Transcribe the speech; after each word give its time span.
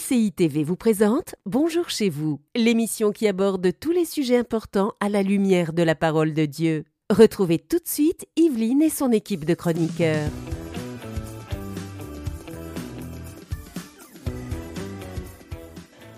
MCI 0.00 0.32
TV 0.32 0.64
vous 0.64 0.76
présente 0.76 1.34
Bonjour 1.44 1.90
chez 1.90 2.08
vous, 2.08 2.40
l'émission 2.56 3.12
qui 3.12 3.28
aborde 3.28 3.70
tous 3.78 3.90
les 3.90 4.04
sujets 4.04 4.38
importants 4.38 4.94
à 5.00 5.08
la 5.08 5.22
lumière 5.22 5.72
de 5.72 5.82
la 5.82 5.94
parole 5.94 6.32
de 6.32 6.46
Dieu. 6.46 6.84
Retrouvez 7.10 7.58
tout 7.58 7.78
de 7.78 7.86
suite 7.86 8.26
Yveline 8.36 8.82
et 8.82 8.88
son 8.88 9.12
équipe 9.12 9.44
de 9.44 9.54
chroniqueurs. 9.54 10.30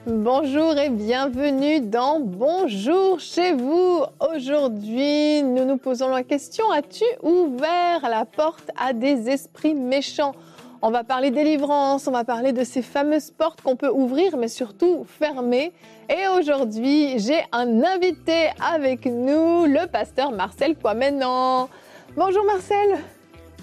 Bonjour 0.07 0.79
et 0.79 0.91
bienvenue 0.91 1.81
dans 1.81 2.21
Bonjour 2.21 3.19
chez 3.19 3.53
vous. 3.53 4.05
Aujourd'hui, 4.35 5.43
nous 5.43 5.65
nous 5.65 5.79
posons 5.79 6.09
la 6.11 6.23
question, 6.23 6.71
as-tu 6.71 7.05
ouvert 7.23 8.03
la 8.03 8.27
porte 8.27 8.71
à 8.77 8.93
des 8.93 9.29
esprits 9.29 9.75
méchants? 9.75 10.35
On 10.83 10.91
va 10.91 11.05
parler 11.05 11.31
délivrance, 11.31 12.09
on 12.09 12.11
va 12.11 12.25
parler 12.25 12.53
de 12.53 12.65
ces 12.65 12.83
fameuses 12.83 13.31
portes 13.31 13.63
qu'on 13.63 13.77
peut 13.77 13.91
ouvrir, 13.91 14.37
mais 14.37 14.49
surtout 14.49 15.05
fermer. 15.07 15.73
Et 16.11 16.27
aujourd'hui, 16.37 17.21
j'ai 17.21 17.39
un 17.53 17.85
invité 17.85 18.51
avec 18.61 19.07
nous, 19.07 19.65
le 19.67 19.87
pasteur 19.87 20.33
Marcel 20.33 20.75
Poimenan. 20.75 21.69
Bonjour 22.17 22.45
Marcel. 22.45 22.99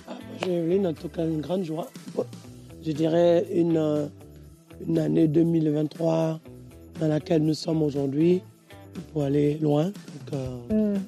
Ah, 0.08 0.14
bonjour 0.32 0.56
Evelyne, 0.56 0.88
en 0.88 0.94
tout 0.94 1.10
cas 1.10 1.26
une 1.26 1.42
grande 1.42 1.64
joie. 1.64 1.90
Je 2.82 2.92
dirais 2.94 3.46
une, 3.54 4.10
une 4.88 4.98
année 4.98 5.28
2023 5.28 6.40
dans 7.02 7.08
laquelle 7.08 7.44
nous 7.44 7.54
sommes 7.54 7.84
aujourd'hui 7.84 8.42
pour 9.12 9.24
aller 9.24 9.56
loin. 9.56 9.86
Donc, 9.86 10.34
euh, 10.34 10.96
hmm. 10.96 11.00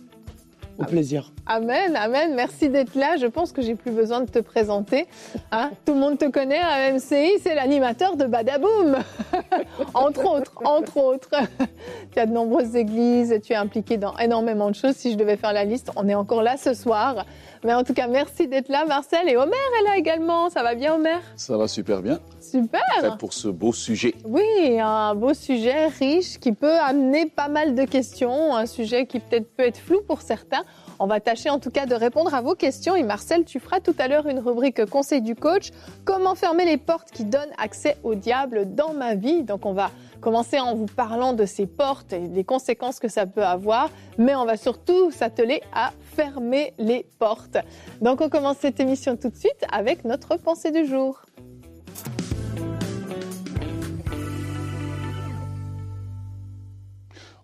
Plaisir. 0.88 1.31
Amen, 1.45 1.95
amen. 1.95 2.34
Merci 2.35 2.70
d'être 2.70 2.95
là. 2.95 3.17
Je 3.17 3.26
pense 3.27 3.52
que 3.52 3.62
j'ai 3.62 3.76
plus 3.76 3.91
besoin 3.91 4.22
de 4.22 4.30
te 4.30 4.39
présenter. 4.39 5.08
Hein. 5.52 5.72
Tout 5.85 5.94
le 5.94 5.99
monde 5.99 6.17
te 6.17 6.30
connaît 6.30 6.59
à 6.59 6.91
MCI, 6.91 7.39
c'est 7.41 7.55
l'animateur 7.55 8.16
de 8.16 8.26
Badaboom. 8.26 8.98
entre 9.94 10.25
autres, 10.25 10.53
entre 10.66 10.98
autres. 10.98 11.30
tu 12.13 12.20
as 12.20 12.25
de 12.25 12.31
nombreuses 12.31 12.75
églises, 12.75 13.39
tu 13.44 13.53
es 13.53 13.55
impliqué 13.55 13.97
dans 13.97 14.17
énormément 14.17 14.70
de 14.70 14.75
choses. 14.75 14.95
Si 14.95 15.11
je 15.11 15.17
devais 15.17 15.38
faire 15.38 15.53
la 15.53 15.66
liste, 15.66 15.92
on 15.95 16.08
est 16.08 16.16
encore 16.16 16.44
là 16.44 16.58
ce 16.58 16.73
soir. 16.73 17.25
Mais 17.64 17.73
en 17.73 17.84
tout 17.84 17.94
cas, 17.94 18.08
merci 18.08 18.48
d'être 18.48 18.70
là, 18.70 18.86
Marcel. 18.86 19.30
Et 19.30 19.38
Omer 19.38 19.54
est 19.54 19.84
là 19.84 19.98
également. 19.98 20.50
Ça 20.50 20.64
va 20.64 20.73
bien, 20.73 20.95
Omer? 20.95 21.22
Ça 21.36 21.58
va 21.58 21.67
super 21.67 22.02
bien. 22.02 22.20
Super. 22.40 22.81
Prêt 22.98 23.09
pour 23.20 23.34
ce 23.34 23.50
beau 23.50 23.72
sujet. 23.72 24.16
Oui, 24.26 24.80
un 24.80 25.14
beau 25.14 25.34
sujet 25.34 25.88
riche 25.88 26.39
qui 26.39 26.54
peut 26.54 26.80
amener 26.80 27.28
pas 27.28 27.50
mal 27.50 27.76
de 27.76 27.84
questions. 27.84 28.56
Un 28.56 28.66
sujet 28.66 29.06
qui 29.06 29.20
peut-être 29.20 29.56
peut 29.56 29.64
être 29.64 29.78
flou 29.78 30.02
pour 30.08 30.22
certains. 30.22 30.64
On 30.98 31.08
va 31.08 31.20
tâcher 31.20 31.50
en 31.50 31.59
tout 31.59 31.72
cas 31.72 31.86
de 31.86 31.95
répondre 31.95 32.34
à 32.34 32.42
vos 32.42 32.56
questions. 32.56 32.95
Et 32.95 33.04
Marcel, 33.04 33.45
tu 33.45 33.59
feras 33.59 33.80
tout 33.80 33.95
à 34.00 34.08
l'heure 34.08 34.28
une 34.28 34.39
rubrique 34.39 34.86
conseil 34.86 35.22
du 35.22 35.36
coach. 35.36 35.70
Comment 36.04 36.36
fermer 36.36 36.66
les 36.66 36.78
portes 36.78 37.12
qui 37.12 37.26
donnent 37.26 37.54
accès 37.58 37.98
au 38.04 38.16
diable 38.16 38.73
dans 38.73 38.94
ma 38.94 39.16
vie? 39.16 39.44
Donc 39.44 39.66
on 39.66 39.73
va 39.73 39.92
commencer 40.22 40.59
en 40.59 40.75
vous 40.75 40.86
parlant 40.86 41.33
de 41.33 41.45
ces 41.45 41.66
portes 41.66 42.14
et 42.14 42.30
des 42.30 42.45
conséquences 42.45 43.00
que 43.00 43.09
ça 43.09 43.25
peut 43.25 43.44
avoir, 43.44 43.89
mais 44.17 44.36
on 44.36 44.45
va 44.45 44.55
surtout 44.55 45.11
s'atteler 45.11 45.61
à 45.73 45.91
fermer 46.16 46.73
les 46.77 47.05
portes. 47.19 47.58
Donc 48.02 48.22
on 48.22 48.30
commence 48.30 48.58
cette 48.59 48.80
émission 48.80 49.17
tout 49.17 49.30
de 49.30 49.36
suite 49.36 49.66
avec 49.72 50.05
notre 50.05 50.38
pensée 50.38 50.72
du 50.72 50.86
jour. 50.86 51.22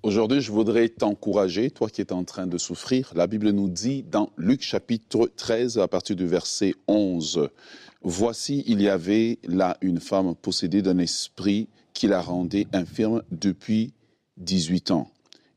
Aujourd'hui, 0.03 0.39
je 0.39 0.53
voudrais 0.53 0.88
t'encourager, 0.88 1.70
toi 1.70 1.89
qui 1.89 2.00
es 2.00 2.14
en 2.14 2.23
train 2.23 2.48
de 2.48 2.58
souffrir. 2.58 3.11
La 3.16 3.28
Bible 3.28 3.50
nous 3.50 3.67
dit 3.67 4.03
dans 4.03 4.30
Luc 4.38 4.61
chapitre 4.61 5.30
13, 5.36 5.80
à 5.80 5.88
partir 5.89 6.16
du 6.16 6.25
verset 6.25 6.75
11, 6.88 7.50
Voici, 8.03 8.64
il 8.67 8.81
y 8.81 8.88
avait 8.88 9.39
là 9.44 9.75
une 9.81 10.00
femme 10.00 10.33
possédée 10.36 10.81
d'un 10.81 11.00
esprit 11.00 11.67
qui 11.98 12.06
la 12.06 12.22
rendait 12.22 12.67
infirme 12.73 13.23
depuis 13.31 13.92
18 14.38 14.92
ans. 14.92 15.09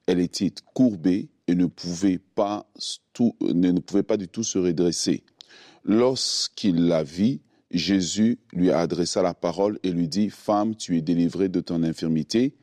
Elle 0.06 0.20
était 0.20 0.50
courbée 0.72 1.28
et 1.47 1.55
ne 1.55 1.66
pouvait 1.66 2.19
pas, 2.34 2.66
ne, 3.42 3.78
pouvait 3.78 4.03
pas 4.03 4.16
du 4.16 4.26
tout 4.26 4.42
se 4.42 4.59
redresser. 4.59 5.22
Lorsqu'il 5.84 6.87
la 6.87 7.03
vit, 7.03 7.42
Jésus 7.70 8.38
lui 8.54 8.70
adressa 8.70 9.20
la 9.20 9.34
parole 9.34 9.78
et 9.82 9.91
lui 9.91 10.09
dit, 10.09 10.31
Femme, 10.31 10.76
tu 10.76 10.97
es 10.97 11.03
délivrée 11.03 11.50
de 11.50 11.60
ton 11.60 11.82
infirmité. 11.82 12.54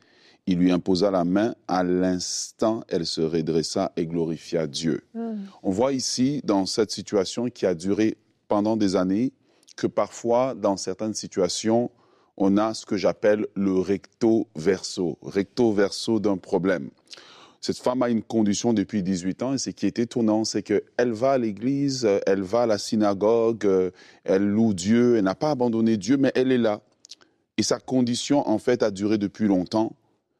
Il 0.48 0.58
lui 0.58 0.72
imposa 0.72 1.12
la 1.12 1.24
main. 1.24 1.54
À 1.68 1.84
l'instant, 1.84 2.82
elle 2.88 3.06
se 3.06 3.20
redressa 3.20 3.92
et 3.96 4.06
glorifia 4.06 4.66
Dieu. 4.66 5.02
Hmm. 5.14 5.44
On 5.62 5.70
voit 5.70 5.92
ici, 5.92 6.40
dans 6.42 6.66
cette 6.66 6.90
situation 6.90 7.48
qui 7.48 7.64
a 7.64 7.76
duré 7.76 8.16
pendant 8.48 8.76
des 8.76 8.96
années, 8.96 9.32
que 9.76 9.86
parfois, 9.86 10.56
dans 10.56 10.76
certaines 10.76 11.14
situations, 11.14 11.92
on 12.38 12.56
a 12.56 12.72
ce 12.72 12.86
que 12.86 12.96
j'appelle 12.96 13.46
le 13.54 13.78
recto 13.80 14.46
verso, 14.56 15.18
recto 15.22 15.72
verso 15.72 16.20
d'un 16.20 16.36
problème. 16.36 16.88
Cette 17.60 17.78
femme 17.78 18.02
a 18.02 18.08
une 18.08 18.22
condition 18.22 18.72
depuis 18.72 19.02
18 19.02 19.42
ans 19.42 19.54
et 19.54 19.58
ce 19.58 19.70
qui 19.70 19.86
est 19.86 19.98
étonnant, 19.98 20.44
c'est 20.44 20.62
qu'elle 20.62 21.12
va 21.12 21.32
à 21.32 21.38
l'église, 21.38 22.08
elle 22.26 22.42
va 22.42 22.62
à 22.62 22.66
la 22.66 22.78
synagogue, 22.78 23.68
elle 24.22 24.46
loue 24.46 24.72
Dieu, 24.72 25.16
elle 25.16 25.24
n'a 25.24 25.34
pas 25.34 25.50
abandonné 25.50 25.96
Dieu, 25.96 26.16
mais 26.16 26.30
elle 26.36 26.52
est 26.52 26.58
là. 26.58 26.80
Et 27.56 27.64
sa 27.64 27.80
condition, 27.80 28.48
en 28.48 28.58
fait, 28.58 28.84
a 28.84 28.92
duré 28.92 29.18
depuis 29.18 29.48
longtemps. 29.48 29.96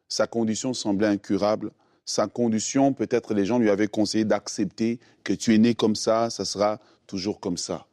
Sa 0.06 0.28
condition 0.28 0.74
semblait 0.74 1.08
incurable. 1.08 1.72
Sa 2.04 2.28
condition, 2.28 2.92
peut-être 2.92 3.34
les 3.34 3.44
gens 3.44 3.58
lui 3.58 3.70
avaient 3.70 3.88
conseillé 3.88 4.24
d'accepter 4.24 5.00
que 5.24 5.32
tu 5.32 5.52
es 5.52 5.58
né 5.58 5.74
comme 5.74 5.96
ça, 5.96 6.30
ça 6.30 6.44
sera 6.44 6.78
toujours 7.08 7.40
comme 7.40 7.56
ça 7.56 7.88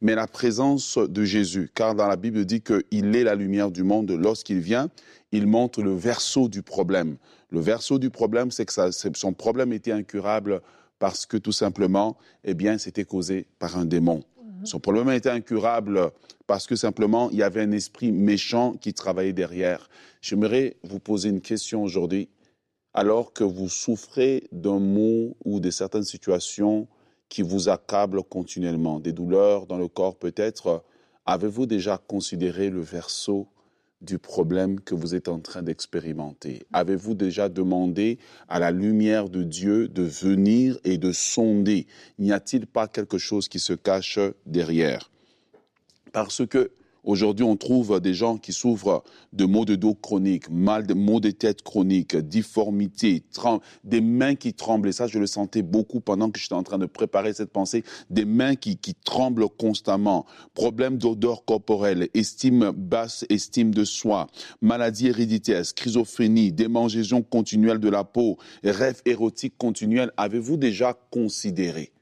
mais 0.00 0.14
la 0.14 0.26
présence 0.26 0.98
de 0.98 1.24
Jésus, 1.24 1.70
car 1.74 1.94
dans 1.94 2.06
la 2.06 2.16
Bible 2.16 2.44
dit 2.44 2.60
qu'il 2.60 3.16
est 3.16 3.24
la 3.24 3.34
lumière 3.34 3.70
du 3.70 3.82
monde. 3.82 4.10
Lorsqu'il 4.10 4.60
vient, 4.60 4.88
il 5.32 5.46
montre 5.46 5.82
le 5.82 5.94
verso 5.94 6.48
du 6.48 6.62
problème. 6.62 7.16
Le 7.50 7.60
verso 7.60 7.98
du 7.98 8.10
problème, 8.10 8.50
c'est 8.50 8.64
que 8.64 8.72
son 9.14 9.32
problème 9.32 9.72
était 9.72 9.92
incurable 9.92 10.60
parce 10.98 11.26
que 11.26 11.36
tout 11.36 11.52
simplement, 11.52 12.16
eh 12.44 12.54
bien, 12.54 12.78
c'était 12.78 13.04
causé 13.04 13.46
par 13.58 13.76
un 13.76 13.84
démon. 13.84 14.24
Mhm. 14.42 14.66
Son 14.66 14.80
problème 14.80 15.10
était 15.10 15.30
incurable 15.30 16.10
parce 16.46 16.66
que 16.66 16.76
simplement, 16.76 17.30
il 17.30 17.38
y 17.38 17.42
avait 17.42 17.62
un 17.62 17.72
esprit 17.72 18.12
méchant 18.12 18.72
qui 18.72 18.94
travaillait 18.94 19.32
derrière. 19.32 19.88
J'aimerais 20.20 20.76
vous 20.82 21.00
poser 21.00 21.28
une 21.28 21.40
question 21.40 21.82
aujourd'hui. 21.82 22.28
Alors 22.94 23.32
que 23.34 23.44
vous 23.44 23.68
souffrez 23.68 24.44
d'un 24.52 24.78
mot 24.78 25.36
ou 25.44 25.60
de 25.60 25.70
certaines 25.70 26.04
situations 26.04 26.88
qui 27.28 27.42
vous 27.42 27.68
accablent 27.68 28.22
continuellement, 28.22 29.00
des 29.00 29.12
douleurs 29.12 29.66
dans 29.66 29.78
le 29.78 29.88
corps 29.88 30.16
peut-être. 30.16 30.84
Avez-vous 31.24 31.66
déjà 31.66 31.98
considéré 31.98 32.70
le 32.70 32.80
verso 32.80 33.48
du 34.00 34.18
problème 34.18 34.80
que 34.80 34.94
vous 34.94 35.14
êtes 35.14 35.28
en 35.28 35.40
train 35.40 35.62
d'expérimenter? 35.62 36.66
Avez-vous 36.72 37.14
déjà 37.14 37.48
demandé 37.48 38.18
à 38.48 38.58
la 38.58 38.70
lumière 38.70 39.28
de 39.28 39.42
Dieu 39.42 39.88
de 39.88 40.02
venir 40.02 40.78
et 40.84 40.98
de 40.98 41.12
sonder? 41.12 41.86
N'y 42.18 42.32
a-t-il 42.32 42.66
pas 42.66 42.88
quelque 42.88 43.18
chose 43.18 43.48
qui 43.48 43.58
se 43.58 43.72
cache 43.72 44.18
derrière? 44.44 45.10
Parce 46.12 46.46
que 46.46 46.70
Aujourd'hui, 47.06 47.44
on 47.44 47.56
trouve 47.56 48.00
des 48.00 48.14
gens 48.14 48.36
qui 48.36 48.52
souffrent 48.52 49.04
de 49.32 49.44
maux 49.44 49.64
de 49.64 49.76
dos 49.76 49.94
chroniques, 49.94 50.50
mal 50.50 50.88
de 50.88 50.92
maux 50.92 51.20
de 51.20 51.30
tête 51.30 51.62
chroniques, 51.62 52.16
difformités, 52.16 53.22
des 53.84 54.00
mains 54.00 54.34
qui 54.34 54.54
tremblent. 54.54 54.88
Et 54.88 54.92
ça, 54.92 55.06
je 55.06 55.20
le 55.20 55.28
sentais 55.28 55.62
beaucoup 55.62 56.00
pendant 56.00 56.32
que 56.32 56.40
j'étais 56.40 56.54
en 56.54 56.64
train 56.64 56.78
de 56.78 56.86
préparer 56.86 57.32
cette 57.32 57.52
pensée. 57.52 57.84
Des 58.10 58.24
mains 58.24 58.56
qui, 58.56 58.76
qui 58.76 58.96
tremblent 58.96 59.48
constamment. 59.48 60.26
Problèmes 60.54 60.98
d'odeur 60.98 61.44
corporelle, 61.44 62.08
estime 62.12 62.72
basse, 62.72 63.24
estime 63.30 63.72
de 63.72 63.84
soi, 63.84 64.26
maladie 64.60 65.06
héréditaire, 65.06 65.64
schizophrénie, 65.64 66.50
démangeaison 66.50 67.22
continuelle 67.22 67.78
de 67.78 67.88
la 67.88 68.02
peau, 68.02 68.36
rêve 68.64 69.00
érotique 69.04 69.56
continuel. 69.56 70.10
Avez-vous 70.16 70.56
déjà 70.56 70.98
considéré 71.12 71.92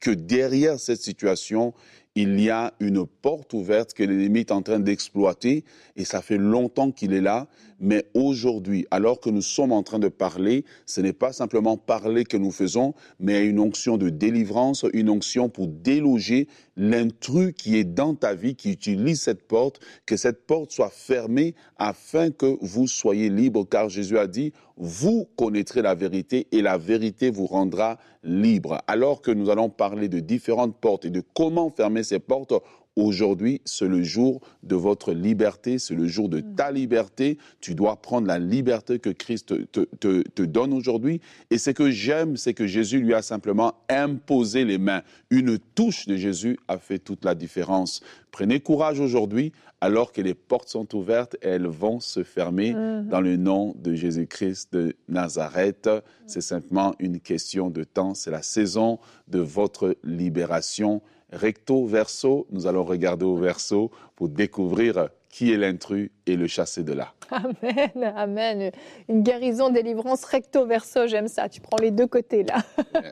que 0.00 0.10
derrière 0.10 0.78
cette 0.78 1.02
situation, 1.02 1.74
il 2.20 2.40
y 2.40 2.50
a 2.50 2.74
une 2.80 3.06
porte 3.06 3.52
ouverte 3.52 3.94
que 3.94 4.02
l'ennemi 4.02 4.40
est 4.40 4.50
en 4.50 4.62
train 4.62 4.80
d'exploiter 4.80 5.64
et 5.94 6.04
ça 6.04 6.20
fait 6.20 6.36
longtemps 6.36 6.90
qu'il 6.90 7.12
est 7.12 7.20
là. 7.20 7.46
Mais 7.80 8.06
aujourd'hui, 8.14 8.86
alors 8.90 9.20
que 9.20 9.30
nous 9.30 9.42
sommes 9.42 9.72
en 9.72 9.82
train 9.82 9.98
de 9.98 10.08
parler, 10.08 10.64
ce 10.86 11.00
n'est 11.00 11.12
pas 11.12 11.32
simplement 11.32 11.76
parler 11.76 12.24
que 12.24 12.36
nous 12.36 12.50
faisons, 12.50 12.94
mais 13.20 13.44
une 13.44 13.60
onction 13.60 13.96
de 13.96 14.08
délivrance, 14.08 14.84
une 14.92 15.10
onction 15.10 15.48
pour 15.48 15.68
déloger 15.68 16.48
l'intrus 16.76 17.52
qui 17.56 17.76
est 17.76 17.84
dans 17.84 18.14
ta 18.14 18.34
vie, 18.34 18.56
qui 18.56 18.72
utilise 18.72 19.20
cette 19.20 19.46
porte, 19.46 19.80
que 20.06 20.16
cette 20.16 20.46
porte 20.46 20.72
soit 20.72 20.90
fermée 20.90 21.54
afin 21.76 22.30
que 22.30 22.56
vous 22.60 22.86
soyez 22.86 23.28
libre, 23.28 23.64
car 23.68 23.88
Jésus 23.88 24.18
a 24.18 24.26
dit, 24.26 24.52
vous 24.76 25.28
connaîtrez 25.36 25.82
la 25.82 25.94
vérité 25.94 26.46
et 26.52 26.62
la 26.62 26.78
vérité 26.78 27.30
vous 27.30 27.46
rendra 27.46 27.98
libre. 28.22 28.80
Alors 28.86 29.22
que 29.22 29.32
nous 29.32 29.50
allons 29.50 29.70
parler 29.70 30.08
de 30.08 30.20
différentes 30.20 30.76
portes 30.76 31.04
et 31.04 31.10
de 31.10 31.22
comment 31.34 31.70
fermer 31.70 32.04
ces 32.04 32.20
portes, 32.20 32.54
Aujourd'hui, 32.98 33.60
c'est 33.64 33.86
le 33.86 34.02
jour 34.02 34.40
de 34.64 34.74
votre 34.74 35.12
liberté, 35.12 35.78
c'est 35.78 35.94
le 35.94 36.08
jour 36.08 36.28
de 36.28 36.40
ta 36.40 36.72
liberté. 36.72 37.38
Tu 37.60 37.76
dois 37.76 37.94
prendre 37.94 38.26
la 38.26 38.40
liberté 38.40 38.98
que 38.98 39.10
Christ 39.10 39.70
te, 39.70 39.84
te, 39.84 40.22
te 40.22 40.42
donne 40.42 40.72
aujourd'hui. 40.72 41.20
Et 41.52 41.58
ce 41.58 41.70
que 41.70 41.92
j'aime, 41.92 42.36
c'est 42.36 42.54
que 42.54 42.66
Jésus 42.66 42.98
lui 42.98 43.14
a 43.14 43.22
simplement 43.22 43.74
imposé 43.88 44.64
les 44.64 44.78
mains. 44.78 45.02
Une 45.30 45.60
touche 45.60 46.06
de 46.06 46.16
Jésus 46.16 46.58
a 46.66 46.76
fait 46.78 46.98
toute 46.98 47.24
la 47.24 47.36
différence. 47.36 48.00
Prenez 48.32 48.58
courage 48.58 48.98
aujourd'hui, 48.98 49.52
alors 49.80 50.10
que 50.10 50.20
les 50.20 50.34
portes 50.34 50.68
sont 50.68 50.92
ouvertes 50.96 51.36
et 51.40 51.50
elles 51.50 51.68
vont 51.68 52.00
se 52.00 52.24
fermer 52.24 52.72
dans 52.72 53.20
le 53.20 53.36
nom 53.36 53.76
de 53.78 53.94
Jésus-Christ 53.94 54.72
de 54.72 54.96
Nazareth. 55.08 55.88
C'est 56.26 56.40
simplement 56.40 56.96
une 56.98 57.20
question 57.20 57.70
de 57.70 57.84
temps. 57.84 58.14
C'est 58.14 58.32
la 58.32 58.42
saison 58.42 58.98
de 59.28 59.38
votre 59.38 59.96
libération 60.02 61.00
recto 61.32 61.84
verso. 61.84 62.46
Nous 62.50 62.66
allons 62.66 62.84
regarder 62.84 63.24
au 63.24 63.36
verso 63.36 63.90
pour 64.16 64.28
découvrir 64.28 65.08
qui 65.28 65.52
est 65.52 65.56
l'intrus 65.56 66.10
et 66.26 66.36
le 66.36 66.46
chasser 66.46 66.82
de 66.82 66.92
là. 66.92 67.12
Amen, 67.30 68.12
amen. 68.16 68.70
Une 69.08 69.22
guérison, 69.22 69.68
délivrance 69.68 70.24
recto 70.24 70.66
verso, 70.66 71.06
j'aime 71.06 71.28
ça. 71.28 71.48
Tu 71.48 71.60
prends 71.60 71.76
les 71.80 71.90
deux 71.90 72.06
côtés 72.06 72.44
là. 72.44 72.62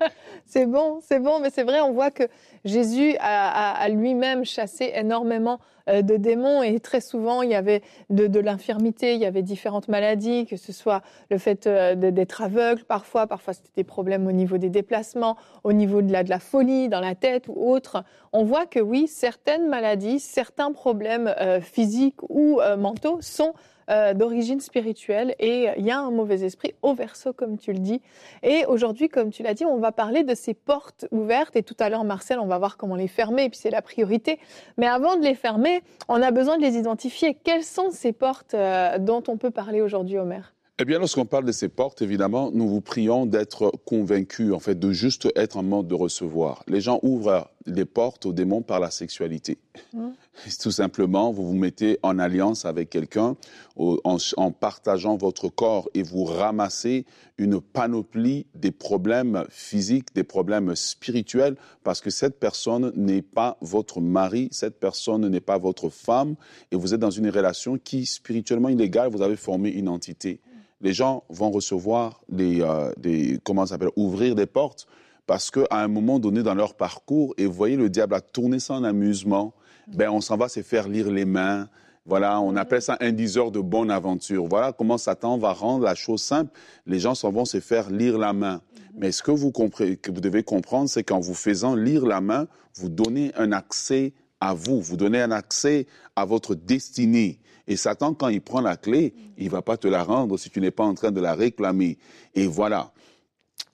c'est 0.46 0.66
bon, 0.66 1.00
c'est 1.02 1.20
bon, 1.20 1.40
mais 1.40 1.50
c'est 1.50 1.62
vrai, 1.62 1.80
on 1.80 1.92
voit 1.92 2.10
que 2.10 2.24
Jésus 2.64 3.16
a, 3.20 3.72
a, 3.72 3.82
a 3.82 3.88
lui-même 3.90 4.44
chassé 4.44 4.92
énormément 4.94 5.60
de 5.88 6.16
démons 6.16 6.62
et 6.62 6.80
très 6.80 7.00
souvent 7.00 7.42
il 7.42 7.50
y 7.50 7.54
avait 7.54 7.82
de, 8.10 8.26
de 8.26 8.40
l'infirmité, 8.40 9.14
il 9.14 9.20
y 9.20 9.26
avait 9.26 9.42
différentes 9.42 9.88
maladies, 9.88 10.46
que 10.46 10.56
ce 10.56 10.72
soit 10.72 11.02
le 11.30 11.38
fait 11.38 11.66
euh, 11.66 11.94
d'être 11.94 12.42
aveugle 12.42 12.84
parfois, 12.84 13.26
parfois 13.26 13.54
c'était 13.54 13.70
des 13.76 13.84
problèmes 13.84 14.26
au 14.26 14.32
niveau 14.32 14.58
des 14.58 14.70
déplacements, 14.70 15.36
au 15.64 15.72
niveau 15.72 16.02
de 16.02 16.12
la, 16.12 16.24
de 16.24 16.30
la 16.30 16.38
folie 16.38 16.88
dans 16.88 17.00
la 17.00 17.14
tête 17.14 17.48
ou 17.48 17.70
autre. 17.70 18.04
On 18.32 18.44
voit 18.44 18.66
que 18.66 18.80
oui, 18.80 19.06
certaines 19.08 19.68
maladies, 19.68 20.20
certains 20.20 20.72
problèmes 20.72 21.32
euh, 21.40 21.60
physiques 21.60 22.22
ou 22.28 22.60
euh, 22.60 22.76
mentaux 22.76 23.18
sont 23.20 23.54
euh, 23.90 24.14
d'origine 24.14 24.60
spirituelle 24.60 25.34
et 25.38 25.68
il 25.76 25.84
y 25.84 25.90
a 25.90 25.98
un 25.98 26.10
mauvais 26.10 26.44
esprit 26.44 26.74
au 26.82 26.94
verso, 26.94 27.32
comme 27.32 27.58
tu 27.58 27.72
le 27.72 27.78
dis. 27.78 28.00
Et 28.42 28.64
aujourd'hui, 28.66 29.08
comme 29.08 29.30
tu 29.30 29.42
l'as 29.42 29.54
dit, 29.54 29.64
on 29.64 29.78
va 29.78 29.92
parler 29.92 30.24
de 30.24 30.34
ces 30.34 30.54
portes 30.54 31.06
ouvertes 31.10 31.56
et 31.56 31.62
tout 31.62 31.76
à 31.78 31.88
l'heure, 31.88 32.04
Marcel, 32.04 32.38
on 32.38 32.46
va 32.46 32.58
voir 32.58 32.76
comment 32.76 32.96
les 32.96 33.08
fermer 33.08 33.44
et 33.44 33.48
puis 33.48 33.58
c'est 33.58 33.70
la 33.70 33.82
priorité. 33.82 34.38
Mais 34.76 34.86
avant 34.86 35.16
de 35.16 35.22
les 35.22 35.34
fermer, 35.34 35.82
on 36.08 36.20
a 36.22 36.30
besoin 36.30 36.56
de 36.56 36.62
les 36.62 36.76
identifier. 36.76 37.34
Quelles 37.34 37.64
sont 37.64 37.90
ces 37.90 38.12
portes 38.12 38.54
euh, 38.54 38.98
dont 38.98 39.22
on 39.28 39.36
peut 39.36 39.50
parler 39.50 39.80
aujourd'hui, 39.80 40.18
Omer? 40.18 40.55
Eh 40.78 40.84
bien, 40.84 40.98
lorsqu'on 40.98 41.24
parle 41.24 41.46
de 41.46 41.52
ces 41.52 41.70
portes, 41.70 42.02
évidemment, 42.02 42.50
nous 42.52 42.68
vous 42.68 42.82
prions 42.82 43.24
d'être 43.24 43.72
convaincus, 43.86 44.52
en 44.52 44.58
fait, 44.58 44.78
de 44.78 44.92
juste 44.92 45.26
être 45.34 45.56
en 45.56 45.62
mode 45.62 45.88
de 45.88 45.94
recevoir. 45.94 46.62
Les 46.68 46.82
gens 46.82 47.00
ouvrent 47.02 47.50
les 47.64 47.86
portes 47.86 48.26
aux 48.26 48.34
démons 48.34 48.60
par 48.60 48.78
la 48.78 48.90
sexualité. 48.90 49.56
Mmh. 49.94 50.08
Tout 50.60 50.70
simplement, 50.70 51.32
vous 51.32 51.46
vous 51.46 51.54
mettez 51.54 51.98
en 52.02 52.18
alliance 52.18 52.66
avec 52.66 52.90
quelqu'un 52.90 53.36
en, 53.76 54.18
en, 54.36 54.50
partageant 54.50 55.16
votre 55.16 55.48
corps 55.48 55.88
et 55.94 56.02
vous 56.02 56.24
ramassez 56.24 57.06
une 57.38 57.58
panoplie 57.62 58.44
des 58.54 58.70
problèmes 58.70 59.46
physiques, 59.48 60.14
des 60.14 60.24
problèmes 60.24 60.76
spirituels, 60.76 61.56
parce 61.84 62.02
que 62.02 62.10
cette 62.10 62.38
personne 62.38 62.92
n'est 62.96 63.22
pas 63.22 63.56
votre 63.62 64.02
mari, 64.02 64.48
cette 64.52 64.78
personne 64.78 65.26
n'est 65.26 65.40
pas 65.40 65.56
votre 65.56 65.88
femme, 65.88 66.34
et 66.70 66.76
vous 66.76 66.92
êtes 66.92 67.00
dans 67.00 67.10
une 67.10 67.30
relation 67.30 67.78
qui, 67.78 68.04
spirituellement 68.04 68.68
illégale, 68.68 69.10
vous 69.10 69.22
avez 69.22 69.36
formé 69.36 69.70
une 69.70 69.88
entité 69.88 70.42
les 70.80 70.92
gens 70.92 71.24
vont 71.28 71.50
recevoir 71.50 72.20
des, 72.28 72.60
euh, 72.60 72.92
des 72.96 73.38
comment 73.44 73.66
ça 73.66 73.74
s'appelle, 73.74 73.90
ouvrir 73.96 74.34
des 74.34 74.46
portes 74.46 74.86
parce 75.26 75.50
qu'à 75.50 75.66
un 75.70 75.88
moment 75.88 76.18
donné 76.18 76.42
dans 76.42 76.54
leur 76.54 76.74
parcours, 76.74 77.34
et 77.36 77.46
vous 77.46 77.52
voyez, 77.52 77.76
le 77.76 77.90
diable 77.90 78.14
a 78.14 78.20
tourné 78.20 78.60
ça 78.60 78.74
en 78.74 78.84
amusement, 78.84 79.54
ben 79.88 80.08
on 80.10 80.20
s'en 80.20 80.36
va 80.36 80.48
se 80.48 80.62
faire 80.62 80.88
lire 80.88 81.10
les 81.10 81.24
mains. 81.24 81.68
Voilà, 82.04 82.40
on 82.40 82.54
appelle 82.54 82.82
ça 82.82 82.96
un 83.00 83.10
diseur 83.10 83.50
de 83.50 83.58
bonne 83.58 83.90
aventure. 83.90 84.46
Voilà 84.46 84.72
comment 84.72 84.98
Satan 84.98 85.38
va 85.38 85.52
rendre 85.52 85.84
la 85.84 85.96
chose 85.96 86.22
simple. 86.22 86.52
Les 86.86 87.00
gens 87.00 87.16
s'en 87.16 87.32
vont 87.32 87.44
se 87.44 87.58
faire 87.58 87.90
lire 87.90 88.18
la 88.18 88.32
main. 88.32 88.62
Mais 88.96 89.10
ce 89.10 89.22
que 89.22 89.32
vous, 89.32 89.50
comprenez, 89.50 89.96
que 89.96 90.12
vous 90.12 90.20
devez 90.20 90.44
comprendre, 90.44 90.88
c'est 90.88 91.02
qu'en 91.02 91.18
vous 91.18 91.34
faisant 91.34 91.74
lire 91.74 92.06
la 92.06 92.20
main, 92.20 92.46
vous 92.76 92.88
donnez 92.88 93.32
un 93.36 93.50
accès 93.50 94.14
à 94.40 94.54
vous, 94.54 94.80
vous 94.80 94.96
donnez 94.96 95.20
un 95.20 95.32
accès 95.32 95.86
à 96.14 96.24
votre 96.24 96.54
destinée. 96.54 97.40
Et 97.68 97.76
Satan, 97.76 98.14
quand 98.14 98.28
il 98.28 98.40
prend 98.40 98.60
la 98.60 98.76
clé, 98.76 99.14
il 99.38 99.50
va 99.50 99.62
pas 99.62 99.76
te 99.76 99.88
la 99.88 100.02
rendre 100.02 100.38
si 100.38 100.50
tu 100.50 100.60
n'es 100.60 100.70
pas 100.70 100.84
en 100.84 100.94
train 100.94 101.10
de 101.10 101.20
la 101.20 101.34
réclamer. 101.34 101.98
Et 102.34 102.46
voilà. 102.46 102.92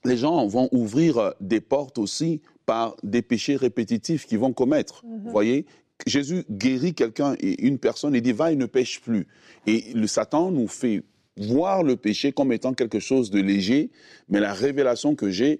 Les 0.05 0.17
gens 0.17 0.45
vont 0.47 0.67
ouvrir 0.71 1.33
des 1.39 1.61
portes 1.61 1.97
aussi 1.97 2.41
par 2.65 2.95
des 3.03 3.21
péchés 3.21 3.55
répétitifs 3.55 4.25
qu'ils 4.25 4.39
vont 4.39 4.53
commettre. 4.53 5.03
Vous 5.05 5.31
voyez? 5.31 5.65
Jésus 6.07 6.43
guérit 6.49 6.93
quelqu'un 6.93 7.35
et 7.39 7.65
une 7.65 7.77
personne 7.77 8.15
et 8.15 8.21
dit 8.21 8.31
va 8.31 8.51
et 8.51 8.55
ne 8.55 8.65
pêche 8.65 8.99
plus. 8.99 9.27
Et 9.67 9.93
le 9.93 10.07
Satan 10.07 10.51
nous 10.51 10.67
fait 10.67 11.03
voir 11.37 11.83
le 11.83 11.95
péché 11.95 12.31
comme 12.31 12.51
étant 12.51 12.73
quelque 12.73 12.99
chose 12.99 13.31
de 13.31 13.39
léger, 13.39 13.89
mais 14.27 14.39
la 14.39 14.53
révélation 14.53 15.15
que 15.15 15.29
j'ai, 15.29 15.59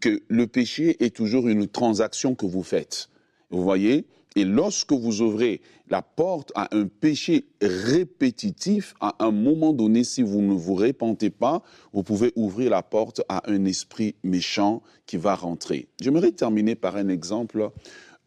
que 0.00 0.22
le 0.28 0.46
péché 0.46 0.96
est 1.04 1.14
toujours 1.14 1.48
une 1.48 1.68
transaction 1.68 2.34
que 2.34 2.46
vous 2.46 2.62
faites. 2.62 3.08
Vous 3.50 3.62
voyez? 3.62 4.06
Et 4.36 4.44
lorsque 4.44 4.92
vous 4.92 5.22
ouvrez 5.22 5.60
la 5.88 6.02
porte 6.02 6.50
à 6.54 6.74
un 6.76 6.86
péché 6.86 7.44
répétitif, 7.60 8.94
à 9.00 9.14
un 9.20 9.30
moment 9.30 9.72
donné, 9.72 10.02
si 10.02 10.22
vous 10.22 10.40
ne 10.40 10.54
vous 10.54 10.74
répentez 10.74 11.30
pas, 11.30 11.62
vous 11.92 12.02
pouvez 12.02 12.32
ouvrir 12.36 12.70
la 12.70 12.82
porte 12.82 13.22
à 13.28 13.50
un 13.50 13.64
esprit 13.64 14.14
méchant 14.22 14.82
qui 15.06 15.16
va 15.16 15.34
rentrer. 15.34 15.88
J'aimerais 16.00 16.32
terminer 16.32 16.74
par 16.74 16.96
un 16.96 17.08
exemple 17.08 17.70